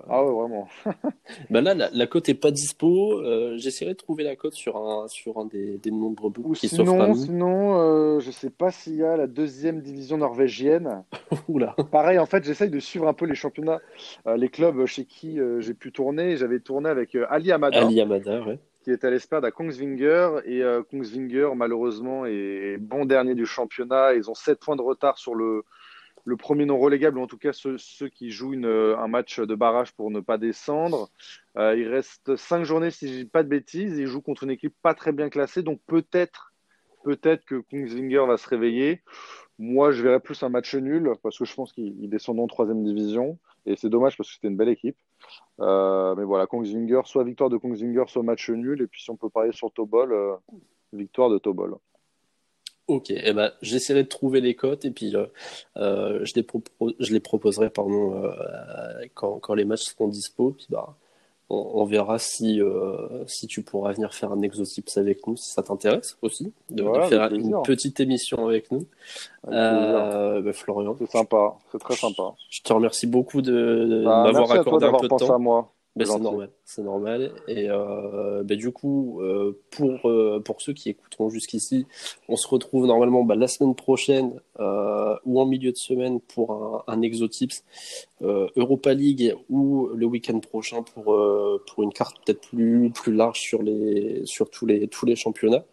Ah 0.10 0.24
ouais, 0.24 0.32
vraiment. 0.32 0.68
bah 1.50 1.62
là, 1.62 1.74
la, 1.74 1.90
la 1.92 2.08
cote 2.08 2.30
est 2.30 2.34
pas 2.34 2.52
dispo. 2.52 3.20
Euh, 3.22 3.58
J'essaierai 3.58 3.92
de 3.94 3.98
trouver 3.98 4.24
la 4.24 4.36
cote 4.36 4.54
sur 4.54 4.78
un, 4.78 5.08
sur 5.08 5.38
un 5.38 5.46
des, 5.46 5.78
des 5.78 5.92
nombreux 5.92 6.30
books 6.30 6.48
Ou 6.48 6.54
qui 6.54 6.70
sinon, 6.70 6.86
s'offrent 6.86 7.02
à 7.02 7.08
nous. 7.10 7.16
sinon 7.16 7.80
euh, 7.82 8.20
je 8.20 8.32
sais 8.32 8.50
pas 8.50 8.72
s'il 8.72 8.96
y 8.96 9.04
a 9.04 9.18
la 9.18 9.28
deuxième 9.28 9.82
division 9.82 10.18
norvégienne. 10.18 11.04
Oula. 11.48 11.76
Pareil, 11.92 12.18
en 12.20 12.26
fait, 12.26 12.44
j'essaye 12.44 12.70
de 12.70 12.80
suivre 12.80 13.08
un 13.08 13.14
peu 13.14 13.26
les 13.26 13.36
championnats, 13.36 13.82
euh, 14.28 14.38
les 14.38 14.50
clubs 14.50 14.86
chez 14.86 15.06
qui 15.06 15.40
euh, 15.40 15.60
j'ai 15.62 15.74
pu 15.74 15.92
tourner. 15.92 16.38
J'avais 16.38 16.60
tourné 16.60 16.90
avec 16.90 17.16
euh, 17.16 17.26
Ali 17.30 17.52
Amada, 17.52 17.86
Ali 17.86 18.00
Amada, 18.00 18.42
ouais. 18.44 18.60
qui 18.84 18.92
est 18.92 19.04
à 19.04 19.10
l'ESPERD 19.10 19.44
à 19.46 19.52
Kongsvinger. 19.52 20.30
Et 20.46 20.62
euh, 20.64 20.82
Kongsvinger, 20.90 21.50
malheureusement, 21.56 22.26
est 22.26 22.78
bon 22.80 23.06
dernier 23.06 23.36
du 23.36 23.46
championnat. 23.46 24.14
Ils 24.14 24.30
ont 24.30 24.36
7 24.36 24.60
points 24.60 24.76
de 24.76 24.82
retard 24.82 25.18
sur 25.18 25.36
le, 25.36 25.64
le 26.26 26.38
premier 26.38 26.66
non 26.66 26.80
relégable, 26.80 27.18
ou 27.18 27.22
en 27.22 27.28
tout 27.28 27.38
cas 27.38 27.52
ceux, 27.54 27.78
qui 28.10 28.32
jouent 28.32 28.54
une, 28.54 28.66
un 28.66 29.08
match 29.08 29.40
de 29.40 29.56
barrage 29.56 29.92
pour 29.94 30.10
ne 30.12 30.20
pas 30.20 30.38
descendre. 30.38 31.10
Euh, 31.58 31.76
il 31.78 31.88
reste 31.88 32.36
5 32.36 32.64
journées, 32.64 32.92
si 32.92 33.08
je 33.08 33.20
dis 33.24 33.26
pas 33.26 33.44
de 33.44 33.50
bêtises. 33.50 33.98
Ils 33.98 34.08
jouent 34.08 34.22
contre 34.22 34.44
une 34.44 34.52
équipe 34.52 34.76
pas 34.82 34.94
très 34.94 35.12
bien 35.12 35.30
classée. 35.30 35.64
Donc 35.64 35.82
peut-être 35.86 36.54
que 37.46 37.56
Kongsvinger 37.70 38.26
va 38.26 38.38
se 38.38 38.48
réveiller. 38.48 39.02
Moi, 39.60 39.92
je 39.92 40.02
verrais 40.02 40.20
plus 40.20 40.42
un 40.44 40.50
match 40.50 40.74
nul 40.76 41.12
parce 41.22 41.38
que 41.38 41.46
je 41.46 41.54
pense 41.54 41.74
qu'ils 41.74 41.96
ils 42.02 42.10
descendront 42.10 42.46
en 42.46 42.48
troisième 42.48 42.84
division. 42.84 43.38
Et 43.66 43.76
c'est 43.76 43.90
dommage 43.90 44.18
parce 44.18 44.30
que 44.30 44.36
c'était 44.36 44.48
une 44.48 44.58
belle 44.58 44.70
équipe. 44.70 44.98
Euh, 45.60 46.16
mais 46.16 46.24
voilà, 46.24 46.48
Kongsvinger, 46.48 47.02
soit 47.06 47.24
victoire 47.24 47.50
de 47.50 47.58
Kongsvinger, 47.58 48.06
soit 48.08 48.24
match 48.24 48.50
nul. 48.50 48.82
Et 48.82 48.88
puis 48.88 49.02
si 49.02 49.10
on 49.10 49.18
peut 49.18 49.30
parier 49.30 49.52
sur 49.52 49.72
Tobol, 49.72 50.12
euh, 50.12 50.36
victoire 50.94 51.30
de 51.30 51.38
Tobol. 51.38 51.76
Ok, 52.88 53.12
eh 53.12 53.32
ben, 53.34 53.52
j'essaierai 53.62 54.04
de 54.04 54.10
trouver 54.10 54.42
les 54.42 54.56
cotes 54.56 54.84
et 54.84 54.92
puis 54.92 55.16
euh, 55.16 55.26
euh, 55.78 56.20
je, 56.26 56.34
les 56.36 56.46
je 57.00 57.14
les 57.14 57.20
proposerai 57.22 57.70
pardon, 57.70 58.24
euh, 58.26 58.30
quand, 59.14 59.40
quand 59.40 59.54
les 59.54 59.64
matchs 59.64 59.84
seront 59.84 60.10
dispo. 60.10 60.52
Puis 60.52 60.68
bah, 60.70 60.96
on, 61.50 61.72
on 61.76 61.86
verra 61.86 62.20
si, 62.20 62.62
euh, 62.62 63.26
si 63.26 63.48
tu 63.48 63.62
pourras 63.62 63.94
venir 63.94 64.14
faire 64.14 64.34
un 64.34 64.42
exotips 64.42 64.98
avec 64.98 65.26
nous, 65.28 65.38
si 65.38 65.50
ça 65.52 65.64
t'intéresse 65.64 66.18
aussi, 66.22 66.52
de, 66.72 66.84
Ouais, 66.84 67.08
faire 67.08 67.32
une 67.34 67.62
petite 67.64 68.00
émission 68.02 68.46
avec 68.48 68.70
nous. 68.72 68.86
Avec. 69.48 69.54
Euh, 69.56 70.42
bah, 70.42 70.52
Florian, 70.54 70.94
C'est 71.00 71.10
sympa, 71.10 71.56
c'est 71.72 71.80
très 71.80 71.96
sympa. 71.96 72.34
je 72.50 72.62
te 72.64 72.74
remercie 72.74 73.08
beaucoup 73.08 73.42
de, 73.42 73.52
de 73.52 74.04
Bah, 74.04 74.24
m'avoir 74.24 74.52
accordé 74.52 74.88
un 74.88 74.92
peu 74.94 75.08
de 75.08 75.16
temps. 75.16 75.34
à 75.36 75.38
moi. 75.38 75.72
Ben, 75.96 76.06
c'est 76.08 76.20
normal, 76.20 76.50
c'est 76.66 76.82
normal. 76.82 77.32
Et 77.48 77.70
euh, 77.70 78.42
ben, 78.44 78.58
du 78.58 78.72
coup, 78.72 79.22
euh, 79.22 79.62
pour, 79.70 80.10
euh, 80.10 80.42
pour 80.44 80.60
ceux 80.60 80.74
qui 80.74 80.90
écouteront 80.90 81.30
jusqu'ici, 81.30 81.86
on 82.28 82.36
se 82.36 82.48
retrouve 82.48 82.88
normalement 82.88 83.24
ben, 83.24 83.36
la 83.36 83.48
semaine 83.48 83.76
prochaine 83.76 84.40
euh, 84.60 85.16
ou 85.26 85.40
en 85.40 85.46
milieu 85.46 85.72
de 85.72 85.78
semaine 85.78 86.20
pour 86.20 86.52
un, 86.52 86.84
un 86.88 87.02
Exotips 87.04 87.64
euh, 88.24 88.48
Europa 88.56 88.94
League 88.96 89.36
ou 89.50 89.88
le 89.94 90.06
week-end 90.08 90.40
prochain 90.40 90.82
pour, 90.82 91.14
euh, 91.14 91.64
pour 91.68 91.84
une 91.84 91.94
carte 91.94 92.18
peut-être 92.26 92.42
plus, 92.42 92.90
plus 92.90 93.14
large 93.14 93.40
sur, 93.40 93.62
les, 93.62 94.26
sur 94.26 94.50
tous, 94.50 94.66
les, 94.66 94.88
tous 94.88 95.06
les 95.06 95.16
championnats. 95.16 95.66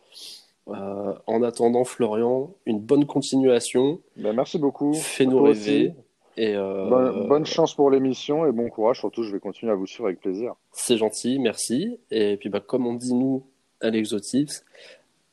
Euh, 0.68 1.14
en 1.26 1.42
attendant, 1.42 1.84
Florian, 1.84 2.54
une 2.66 2.78
bonne 2.80 3.06
continuation. 3.06 4.00
Ben, 4.16 4.34
merci 4.34 4.58
beaucoup. 4.58 4.92
Fais-nous 4.92 5.42
rêver. 5.42 5.88
aussi. 5.88 5.92
Et 6.36 6.54
euh, 6.54 6.88
Bonne, 6.88 7.28
bonne 7.28 7.46
chance 7.46 7.74
pour 7.74 7.90
l'émission 7.90 8.46
et 8.46 8.52
bon 8.52 8.68
courage. 8.68 8.98
Surtout, 8.98 9.22
je 9.22 9.32
vais 9.32 9.40
continuer 9.40 9.72
à 9.72 9.74
vous 9.74 9.86
suivre 9.86 10.06
avec 10.06 10.20
plaisir. 10.20 10.54
C'est 10.72 10.96
gentil, 10.96 11.38
merci. 11.38 11.98
Et 12.10 12.36
puis, 12.36 12.48
bah, 12.48 12.60
comme 12.60 12.86
on 12.86 12.94
dit 12.94 13.14
nous 13.14 13.44
à 13.80 13.90
l'Exotips, 13.90 14.64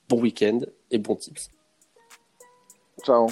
bon 0.09 0.21
week-end 0.21 0.59
et 0.91 0.97
bon 0.97 1.15
tips. 1.15 1.49
Ciao. 3.03 3.27